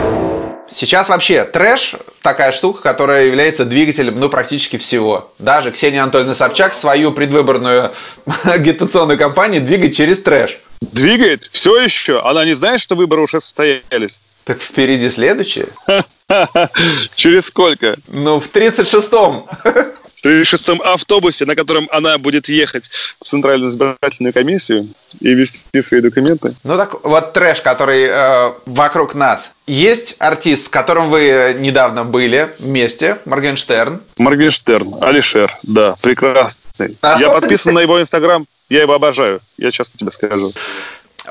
Сейчас 0.69 1.09
вообще 1.09 1.45
трэш 1.45 1.95
такая 2.21 2.51
штука, 2.51 2.81
которая 2.81 3.25
является 3.25 3.65
двигателем, 3.65 4.19
ну, 4.19 4.29
практически 4.29 4.77
всего. 4.77 5.31
Даже 5.39 5.71
Ксения 5.71 6.03
Анатольевна 6.03 6.35
Собчак 6.35 6.75
свою 6.75 7.11
предвыборную 7.11 7.91
агитационную 8.43 9.17
кампанию 9.17 9.61
двигает 9.61 9.95
через 9.95 10.21
трэш. 10.21 10.59
Двигает 10.81 11.43
все 11.51 11.75
еще. 11.77 12.21
Она 12.21 12.45
не 12.45 12.53
знает, 12.53 12.79
что 12.79 12.95
выборы 12.95 13.23
уже 13.23 13.41
состоялись. 13.41 14.21
Так 14.49 14.63
впереди 14.63 15.11
следующее. 15.11 15.67
Через 17.13 17.45
сколько? 17.45 17.95
Ну, 18.07 18.39
в 18.39 18.51
36-м. 18.51 19.45
В 19.63 20.25
36-м 20.25 20.81
автобусе, 20.81 21.45
на 21.45 21.55
котором 21.55 21.87
она 21.91 22.17
будет 22.17 22.49
ехать 22.49 22.89
в 23.21 23.25
Центральную 23.25 23.69
избирательную 23.69 24.33
комиссию 24.33 24.87
и 25.21 25.35
вести 25.35 25.83
свои 25.83 26.01
документы. 26.01 26.51
Ну 26.63 26.77
так 26.77 27.03
вот 27.03 27.31
трэш, 27.31 27.61
который 27.61 28.07
э, 28.09 28.53
вокруг 28.65 29.13
нас. 29.13 29.53
Есть 29.67 30.15
артист, 30.17 30.65
с 30.65 30.69
которым 30.69 31.11
вы 31.11 31.55
недавно 31.59 32.03
были 32.03 32.51
вместе, 32.57 33.19
Моргенштерн. 33.25 34.01
Моргенштерн, 34.17 34.95
Алишер, 34.99 35.51
да, 35.61 35.93
прекрасный. 36.01 36.97
А 37.03 37.19
Я 37.19 37.29
подписан 37.29 37.75
на 37.75 37.79
его 37.83 38.01
инстаграм, 38.01 38.47
я 38.67 38.81
его 38.81 38.95
обожаю, 38.95 39.41
я 39.59 39.69
честно 39.69 39.99
тебе 39.99 40.09
скажу. 40.09 40.49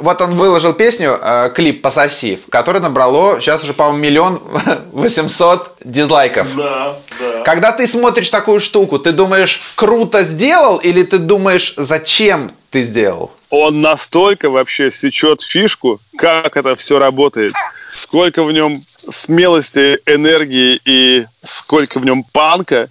Вот 0.00 0.20
он 0.20 0.36
выложил 0.36 0.72
песню, 0.72 1.18
э, 1.20 1.50
клип 1.54 1.82
«Пососи», 1.82 2.40
который 2.50 2.80
набрало 2.80 3.40
сейчас 3.40 3.62
уже, 3.64 3.72
по-моему, 3.72 3.98
миллион 3.98 4.42
восемьсот 4.92 5.76
дизлайков. 5.84 6.46
Да, 6.56 6.96
да. 7.18 7.42
Когда 7.44 7.72
ты 7.72 7.86
смотришь 7.86 8.30
такую 8.30 8.60
штуку, 8.60 8.98
ты 8.98 9.12
думаешь, 9.12 9.60
круто 9.74 10.22
сделал, 10.24 10.78
или 10.78 11.02
ты 11.02 11.18
думаешь, 11.18 11.74
зачем 11.76 12.52
ты 12.70 12.82
сделал? 12.82 13.32
Он 13.50 13.80
настолько 13.80 14.50
вообще 14.50 14.90
сечет 14.90 15.40
фишку, 15.40 16.00
как 16.18 16.56
это 16.56 16.76
все 16.76 16.98
работает. 16.98 17.54
Сколько 17.92 18.44
в 18.44 18.52
нем 18.52 18.76
смелости, 18.76 19.98
энергии 20.04 20.78
и 20.84 21.24
сколько 21.42 21.98
в 21.98 22.04
нем 22.04 22.22
панка. 22.32 22.88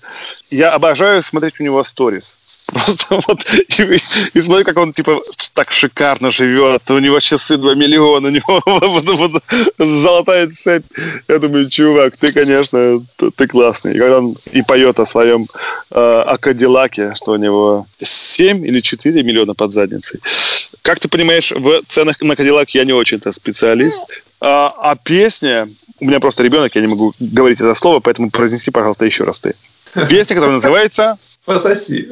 Я 0.49 0.71
обожаю 0.71 1.21
смотреть 1.21 1.59
у 1.59 1.63
него 1.63 1.83
сторис. 1.83 2.37
Просто 2.73 3.21
вот 3.27 3.45
и, 3.77 3.83
и 4.33 4.41
смотрю, 4.41 4.65
как 4.65 4.77
он 4.77 4.91
типа 4.91 5.21
так 5.53 5.71
шикарно 5.71 6.31
живет. 6.31 6.89
У 6.89 6.99
него 6.99 7.19
часы 7.19 7.57
2 7.57 7.75
миллиона, 7.75 8.27
у 8.27 8.31
него 8.31 8.61
вот, 8.65 9.05
вот, 9.05 9.43
золотая 9.77 10.47
цепь. 10.47 10.85
Я 11.27 11.39
думаю, 11.39 11.69
чувак, 11.69 12.17
ты, 12.17 12.33
конечно, 12.33 13.01
ты, 13.35 13.47
классный. 13.47 13.95
И 13.95 13.99
когда 13.99 14.19
он 14.19 14.35
и 14.51 14.61
поет 14.61 14.99
о 14.99 15.05
своем 15.05 15.43
э, 15.91 15.99
о 15.99 16.37
что 17.15 17.31
у 17.31 17.37
него 17.37 17.85
7 18.01 18.65
или 18.65 18.81
4 18.81 19.23
миллиона 19.23 19.53
под 19.53 19.73
задницей. 19.73 20.19
Как 20.81 20.99
ты 20.99 21.07
понимаешь, 21.07 21.51
в 21.51 21.81
ценах 21.87 22.21
на 22.21 22.35
Кадиллак 22.35 22.69
я 22.71 22.83
не 22.83 22.93
очень-то 22.93 23.31
специалист. 23.31 23.99
А, 24.39 24.71
а 24.77 24.95
песня... 24.95 25.67
У 25.99 26.05
меня 26.05 26.19
просто 26.19 26.43
ребенок, 26.43 26.75
я 26.75 26.81
не 26.81 26.87
могу 26.87 27.11
говорить 27.19 27.59
это 27.59 27.73
слово, 27.73 27.99
поэтому 27.99 28.29
произнеси, 28.29 28.71
пожалуйста, 28.71 29.05
еще 29.05 29.23
раз 29.23 29.39
ты. 29.39 29.55
Песня, 30.09 30.35
которая 30.35 30.55
называется... 30.55 31.17
Пососи. 31.45 32.09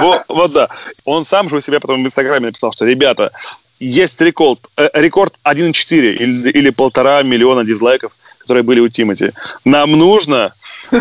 Вот, 0.00 0.22
вот 0.28 0.52
да. 0.52 0.68
Он 1.04 1.24
сам 1.24 1.48
же 1.48 1.56
у 1.56 1.60
себя 1.60 1.80
потом 1.80 2.02
в 2.02 2.06
Инстаграме 2.06 2.46
написал, 2.46 2.72
что, 2.72 2.84
ребята, 2.84 3.32
есть 3.78 4.20
рекорд, 4.20 4.60
э, 4.76 4.88
рекорд 4.94 5.34
1,4 5.44 6.14
или, 6.14 6.50
или 6.50 6.70
полтора 6.70 7.22
миллиона 7.22 7.64
дизлайков, 7.64 8.12
которые 8.38 8.62
были 8.62 8.80
у 8.80 8.88
Тимати. 8.88 9.32
Нам 9.64 9.92
нужно 9.92 10.52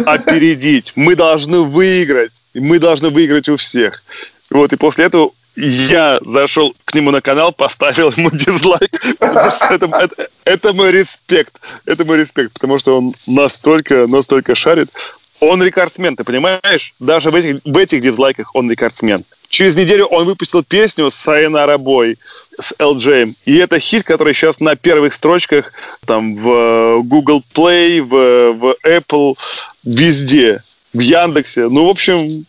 опередить. 0.05 0.93
Мы 0.95 1.15
должны 1.15 1.59
выиграть. 1.61 2.31
Мы 2.53 2.79
должны 2.79 3.09
выиграть 3.09 3.49
у 3.49 3.57
всех. 3.57 4.03
Вот, 4.49 4.73
и 4.73 4.77
после 4.77 5.05
этого 5.05 5.31
я 5.55 6.19
зашел 6.25 6.73
к 6.85 6.93
нему 6.93 7.11
на 7.11 7.21
канал, 7.21 7.51
поставил 7.51 8.11
ему 8.15 8.29
дизлайк, 8.31 8.89
это, 9.19 9.89
это, 9.91 10.29
это 10.45 10.73
мой 10.73 10.91
респект. 10.91 11.59
Это 11.85 12.05
мой 12.05 12.17
респект, 12.17 12.53
потому 12.53 12.77
что 12.77 12.97
он 12.97 13.11
настолько, 13.27 14.07
настолько 14.07 14.55
шарит. 14.55 14.89
Он 15.39 15.63
рекордсмен, 15.63 16.15
ты 16.15 16.23
понимаешь? 16.23 16.93
Даже 16.99 17.31
в 17.31 17.35
этих, 17.35 17.59
в 17.63 17.77
этих 17.77 18.01
дизлайках 18.01 18.53
он 18.53 18.69
рекордсмен. 18.69 19.19
Через 19.47 19.75
неделю 19.75 20.05
он 20.05 20.25
выпустил 20.25 20.63
песню 20.63 21.09
Сайонара 21.09 21.77
Бой, 21.77 22.17
с 22.59 22.73
LJ. 22.77 23.43
И 23.45 23.57
это 23.57 23.79
хит, 23.79 24.03
который 24.03 24.33
сейчас 24.33 24.59
на 24.59 24.75
первых 24.75 25.13
строчках 25.13 25.71
там 26.05 26.35
в 26.35 27.01
Google 27.03 27.43
Play, 27.53 28.01
в, 28.01 28.53
в 28.53 28.75
Apple, 28.85 29.37
везде. 29.83 30.61
В 30.93 30.99
Яндексе. 30.99 31.69
Ну, 31.69 31.85
в 31.85 31.89
общем, 31.89 32.45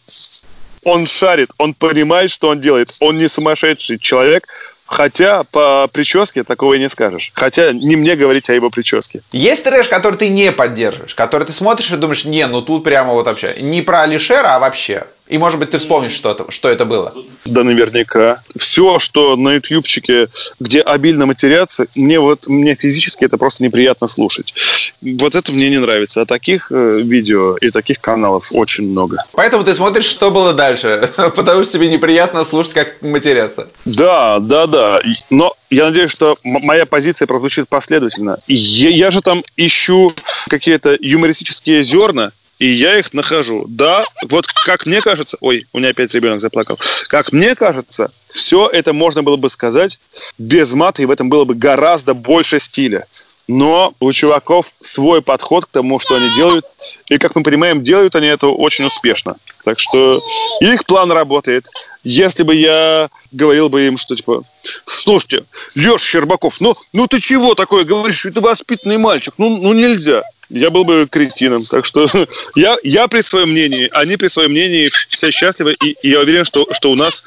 он 0.84 1.06
шарит, 1.06 1.50
он 1.58 1.74
понимает, 1.74 2.30
что 2.30 2.48
он 2.48 2.60
делает. 2.60 2.90
Он 3.00 3.16
не 3.16 3.28
сумасшедший 3.28 3.98
человек, 3.98 4.48
Хотя 4.92 5.42
по 5.52 5.88
прическе 5.90 6.44
такого 6.44 6.74
и 6.74 6.78
не 6.78 6.90
скажешь. 6.90 7.32
Хотя 7.34 7.72
не 7.72 7.96
мне 7.96 8.14
говорить 8.14 8.50
о 8.50 8.54
его 8.54 8.68
прическе. 8.68 9.22
Есть 9.32 9.64
трэш, 9.64 9.88
который 9.88 10.16
ты 10.16 10.28
не 10.28 10.52
поддерживаешь, 10.52 11.14
который 11.14 11.44
ты 11.46 11.52
смотришь 11.52 11.90
и 11.90 11.96
думаешь, 11.96 12.26
не, 12.26 12.46
ну 12.46 12.60
тут 12.60 12.84
прямо 12.84 13.14
вот 13.14 13.24
вообще. 13.24 13.56
Не 13.58 13.80
про 13.80 14.02
Алишера, 14.02 14.54
а 14.54 14.58
вообще. 14.58 15.04
И, 15.32 15.38
может 15.38 15.58
быть, 15.58 15.70
ты 15.70 15.78
вспомнишь, 15.78 16.12
что 16.12 16.32
это, 16.32 16.50
что 16.50 16.68
это 16.68 16.84
было. 16.84 17.14
Да, 17.46 17.64
наверняка. 17.64 18.36
Все, 18.54 18.98
что 18.98 19.34
на 19.36 19.54
ютубчике, 19.54 20.28
где 20.60 20.82
обильно 20.82 21.24
матерятся, 21.24 21.86
мне 21.96 22.20
вот 22.20 22.48
мне 22.48 22.74
физически 22.74 23.24
это 23.24 23.38
просто 23.38 23.64
неприятно 23.64 24.08
слушать. 24.08 24.52
Вот 25.00 25.34
это 25.34 25.52
мне 25.52 25.70
не 25.70 25.78
нравится. 25.78 26.20
А 26.20 26.26
таких 26.26 26.70
э, 26.70 27.00
видео 27.02 27.56
и 27.56 27.70
таких 27.70 27.98
каналов 28.02 28.50
очень 28.52 28.90
много. 28.90 29.16
Поэтому 29.32 29.64
ты 29.64 29.74
смотришь, 29.74 30.04
что 30.04 30.30
было 30.30 30.52
дальше. 30.52 31.10
Потому 31.16 31.64
что 31.64 31.72
тебе 31.72 31.88
неприятно 31.88 32.44
слушать, 32.44 32.74
как 32.74 33.00
матерятся. 33.00 33.68
Да, 33.86 34.38
да, 34.38 34.66
да. 34.66 35.00
Но 35.30 35.54
я 35.70 35.86
надеюсь, 35.86 36.10
что 36.10 36.36
моя 36.44 36.84
позиция 36.84 37.24
прозвучит 37.24 37.70
последовательно. 37.70 38.38
Я, 38.48 38.90
я 38.90 39.10
же 39.10 39.22
там 39.22 39.42
ищу 39.56 40.12
какие-то 40.48 40.94
юмористические 41.00 41.82
зерна, 41.82 42.32
и 42.62 42.66
я 42.66 42.96
их 42.96 43.12
нахожу. 43.12 43.64
Да, 43.66 44.04
вот 44.28 44.46
как 44.46 44.86
мне 44.86 45.00
кажется, 45.00 45.36
ой, 45.40 45.66
у 45.72 45.78
меня 45.78 45.88
опять 45.88 46.14
ребенок 46.14 46.40
заплакал. 46.40 46.78
Как 47.08 47.32
мне 47.32 47.56
кажется, 47.56 48.12
все 48.28 48.68
это 48.68 48.92
можно 48.92 49.24
было 49.24 49.36
бы 49.36 49.50
сказать 49.50 49.98
без 50.38 50.72
мата, 50.72 51.02
и 51.02 51.06
в 51.06 51.10
этом 51.10 51.28
было 51.28 51.44
бы 51.44 51.56
гораздо 51.56 52.14
больше 52.14 52.60
стиля. 52.60 53.04
Но 53.48 53.92
у 53.98 54.12
чуваков 54.12 54.72
свой 54.80 55.22
подход 55.22 55.66
к 55.66 55.70
тому, 55.70 55.98
что 55.98 56.14
они 56.14 56.28
делают. 56.36 56.64
И, 57.08 57.18
как 57.18 57.34
мы 57.34 57.42
понимаем, 57.42 57.82
делают 57.82 58.14
они 58.14 58.28
это 58.28 58.46
очень 58.46 58.84
успешно. 58.84 59.34
Так 59.64 59.80
что 59.80 60.20
их 60.60 60.84
план 60.84 61.10
работает. 61.10 61.66
Если 62.04 62.44
бы 62.44 62.54
я 62.54 63.10
говорил 63.32 63.70
бы 63.70 63.88
им, 63.88 63.98
что 63.98 64.14
типа, 64.14 64.44
слушайте, 64.84 65.44
Леш 65.74 66.00
Щербаков, 66.00 66.60
ну, 66.60 66.76
ну 66.92 67.08
ты 67.08 67.18
чего 67.18 67.56
такое 67.56 67.82
говоришь? 67.82 68.22
Ты 68.22 68.40
воспитанный 68.40 68.98
мальчик, 68.98 69.34
ну, 69.36 69.48
ну 69.56 69.72
нельзя 69.72 70.22
я 70.52 70.70
был 70.70 70.84
бы 70.84 71.06
кретином. 71.10 71.62
Так 71.64 71.84
что 71.84 72.06
я, 72.54 72.76
я 72.82 73.08
при 73.08 73.20
своем 73.22 73.50
мнении, 73.50 73.88
они 73.92 74.16
при 74.16 74.28
своем 74.28 74.52
мнении, 74.52 74.90
все 75.08 75.30
счастливы, 75.30 75.74
и, 75.82 75.96
и 76.02 76.10
я 76.10 76.20
уверен, 76.20 76.44
что, 76.44 76.66
что 76.72 76.90
у 76.90 76.94
нас 76.94 77.24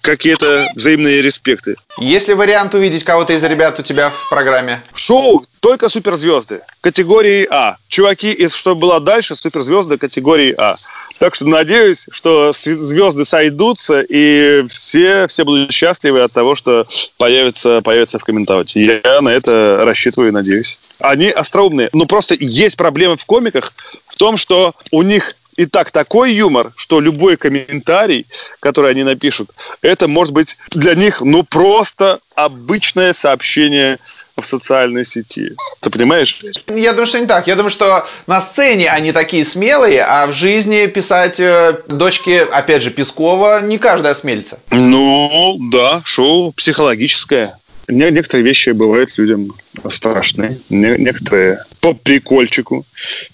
какие-то 0.00 0.66
взаимные 0.74 1.22
респекты. 1.22 1.76
Есть 2.00 2.28
ли 2.28 2.34
вариант 2.34 2.74
увидеть 2.74 3.04
кого-то 3.04 3.32
из 3.32 3.42
ребят 3.44 3.78
у 3.78 3.82
тебя 3.82 4.10
в 4.10 4.30
программе? 4.30 4.82
Шоу 4.94 5.44
только 5.64 5.88
суперзвезды 5.88 6.60
категории 6.82 7.48
А. 7.50 7.78
Чуваки 7.88 8.30
из 8.30 8.52
«Что 8.52 8.74
было 8.74 9.00
дальше» 9.00 9.34
суперзвезды 9.34 9.96
категории 9.96 10.54
А. 10.58 10.74
Так 11.18 11.34
что 11.34 11.46
надеюсь, 11.46 12.06
что 12.10 12.52
звезды 12.52 13.24
сойдутся, 13.24 14.02
и 14.02 14.66
все, 14.68 15.26
все 15.26 15.42
будут 15.42 15.72
счастливы 15.72 16.20
от 16.20 16.30
того, 16.30 16.54
что 16.54 16.86
появятся, 17.16 17.80
появятся 17.80 18.18
в 18.18 18.24
комментарии. 18.24 19.00
Я 19.02 19.22
на 19.22 19.30
это 19.30 19.86
рассчитываю 19.86 20.28
и 20.28 20.32
надеюсь. 20.32 20.80
Они 20.98 21.30
остроумные. 21.30 21.88
Ну, 21.94 22.04
просто 22.04 22.36
есть 22.38 22.76
проблемы 22.76 23.16
в 23.16 23.24
комиках 23.24 23.72
в 24.06 24.18
том, 24.18 24.36
что 24.36 24.74
у 24.90 25.00
них 25.00 25.34
и 25.56 25.66
так 25.66 25.90
такой 25.90 26.32
юмор, 26.32 26.72
что 26.76 27.00
любой 27.00 27.36
комментарий, 27.36 28.26
который 28.60 28.90
они 28.90 29.04
напишут, 29.04 29.50
это 29.82 30.08
может 30.08 30.32
быть 30.32 30.56
для 30.70 30.94
них 30.94 31.20
ну 31.20 31.42
просто 31.42 32.20
обычное 32.34 33.12
сообщение 33.12 33.98
в 34.36 34.44
социальной 34.44 35.04
сети. 35.04 35.52
Ты 35.80 35.90
понимаешь? 35.90 36.40
Я 36.68 36.92
думаю, 36.92 37.06
что 37.06 37.20
не 37.20 37.26
так. 37.26 37.46
Я 37.46 37.54
думаю, 37.54 37.70
что 37.70 38.06
на 38.26 38.40
сцене 38.40 38.90
они 38.90 39.12
такие 39.12 39.44
смелые, 39.44 40.02
а 40.02 40.26
в 40.26 40.32
жизни 40.32 40.86
писать 40.86 41.38
э, 41.38 41.78
дочке, 41.86 42.42
опять 42.42 42.82
же, 42.82 42.90
Пескова 42.90 43.60
не 43.62 43.78
каждый 43.78 44.10
осмелится. 44.10 44.58
Ну, 44.70 45.56
да, 45.70 46.02
шоу 46.04 46.52
психологическое. 46.52 47.48
Некоторые 47.86 48.44
вещи 48.44 48.70
бывают 48.70 49.16
людям 49.18 49.52
страшные, 49.90 50.58
некоторые 50.68 51.62
по 51.80 51.92
прикольчику. 51.92 52.84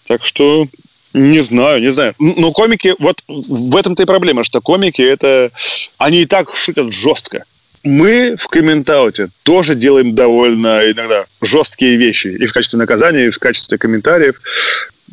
Так 0.06 0.24
что 0.24 0.66
не 1.12 1.40
знаю, 1.40 1.80
не 1.80 1.90
знаю. 1.90 2.14
Но 2.18 2.52
комики, 2.52 2.94
вот 2.98 3.22
в 3.26 3.76
этом-то 3.76 4.02
и 4.02 4.06
проблема, 4.06 4.44
что 4.44 4.60
комики 4.60 5.02
это, 5.02 5.50
они 5.98 6.22
и 6.22 6.26
так 6.26 6.54
шутят 6.54 6.92
жестко. 6.92 7.44
Мы 7.82 8.36
в 8.38 8.46
комментауте 8.48 9.30
тоже 9.42 9.74
делаем 9.74 10.14
довольно 10.14 10.90
иногда 10.90 11.24
жесткие 11.40 11.96
вещи. 11.96 12.28
И 12.28 12.46
в 12.46 12.52
качестве 12.52 12.78
наказания, 12.78 13.26
и 13.26 13.30
в 13.30 13.38
качестве 13.38 13.78
комментариев. 13.78 14.40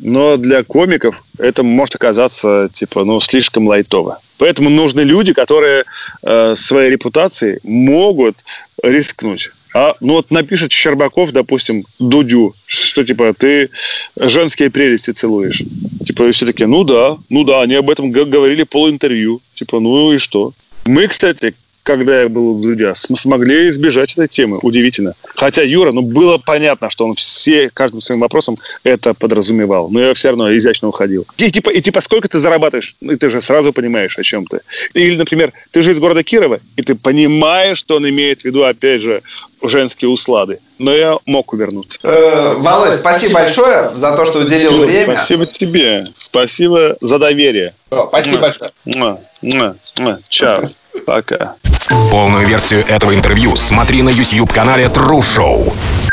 Но 0.00 0.36
для 0.36 0.62
комиков 0.62 1.24
это 1.38 1.62
может 1.62 1.96
оказаться, 1.96 2.68
типа, 2.72 3.04
ну, 3.04 3.18
слишком 3.18 3.66
лайтово. 3.66 4.20
Поэтому 4.36 4.70
нужны 4.70 5.00
люди, 5.00 5.32
которые 5.32 5.84
э, 6.22 6.54
своей 6.54 6.90
репутацией 6.90 7.58
могут 7.64 8.44
рискнуть. 8.82 9.50
А, 9.74 9.94
ну 10.00 10.14
вот 10.14 10.30
напишет 10.30 10.72
Щербаков, 10.72 11.32
допустим, 11.32 11.84
Дудю, 11.98 12.54
что 12.66 13.04
типа 13.04 13.34
ты 13.36 13.70
женские 14.18 14.70
прелести 14.70 15.10
целуешь. 15.10 15.62
Типа 16.06 16.30
все 16.32 16.46
таки 16.46 16.64
ну 16.64 16.84
да, 16.84 17.16
ну 17.28 17.44
да, 17.44 17.62
они 17.62 17.74
об 17.74 17.90
этом 17.90 18.10
говорили 18.10 18.62
полуинтервью. 18.62 19.40
Типа, 19.54 19.80
ну 19.80 20.12
и 20.12 20.18
что? 20.18 20.52
Мы, 20.86 21.06
кстати, 21.06 21.54
когда 21.88 22.20
я 22.20 22.28
был 22.28 22.50
у 22.50 22.60
Дудя, 22.60 22.92
смогли 22.92 23.70
избежать 23.70 24.12
этой 24.12 24.28
темы. 24.28 24.58
Удивительно. 24.60 25.14
Хотя 25.34 25.62
Юра, 25.62 25.90
ну, 25.90 26.02
было 26.02 26.36
понятно, 26.36 26.90
что 26.90 27.06
он 27.06 27.14
все, 27.14 27.70
каждым 27.72 28.02
своим 28.02 28.20
вопросом 28.20 28.58
это 28.84 29.14
подразумевал. 29.14 29.88
Но 29.88 29.98
я 30.00 30.12
все 30.12 30.28
равно 30.28 30.54
изящно 30.54 30.88
уходил. 30.88 31.26
И 31.38 31.50
типа, 31.50 31.70
и 31.70 31.80
типа, 31.80 32.02
сколько 32.02 32.28
ты 32.28 32.40
зарабатываешь? 32.40 32.94
И 33.00 33.16
ты 33.16 33.30
же 33.30 33.40
сразу 33.40 33.72
понимаешь, 33.72 34.18
о 34.18 34.22
чем 34.22 34.44
ты. 34.44 34.60
Или, 34.92 35.16
например, 35.16 35.54
ты 35.70 35.80
же 35.80 35.92
из 35.92 35.98
города 35.98 36.22
Кирова, 36.22 36.60
и 36.76 36.82
ты 36.82 36.94
понимаешь, 36.94 37.78
что 37.78 37.96
он 37.96 38.06
имеет 38.06 38.42
в 38.42 38.44
виду, 38.44 38.64
опять 38.64 39.00
же, 39.00 39.22
женские 39.62 40.10
услады. 40.10 40.58
Но 40.78 40.92
я 40.92 41.16
мог 41.24 41.54
увернуться. 41.54 41.98
Э, 42.02 42.52
Володь, 42.52 43.00
спасибо 43.00 43.32
большое 43.32 43.92
за 43.96 44.14
то, 44.14 44.26
что 44.26 44.40
уделил 44.40 44.84
время. 44.84 45.16
Спасибо 45.16 45.46
тебе. 45.46 46.04
Спасибо 46.12 46.98
за 47.00 47.18
доверие. 47.18 47.72
Спасибо 47.86 48.40
большое. 48.42 48.72
Чао. 50.28 50.68
Пока. 51.06 51.56
Полную 52.10 52.46
версию 52.46 52.84
этого 52.86 53.14
интервью 53.14 53.56
смотри 53.56 54.02
на 54.02 54.10
YouTube-канале 54.10 54.86
True 54.86 55.20
Show. 55.20 56.08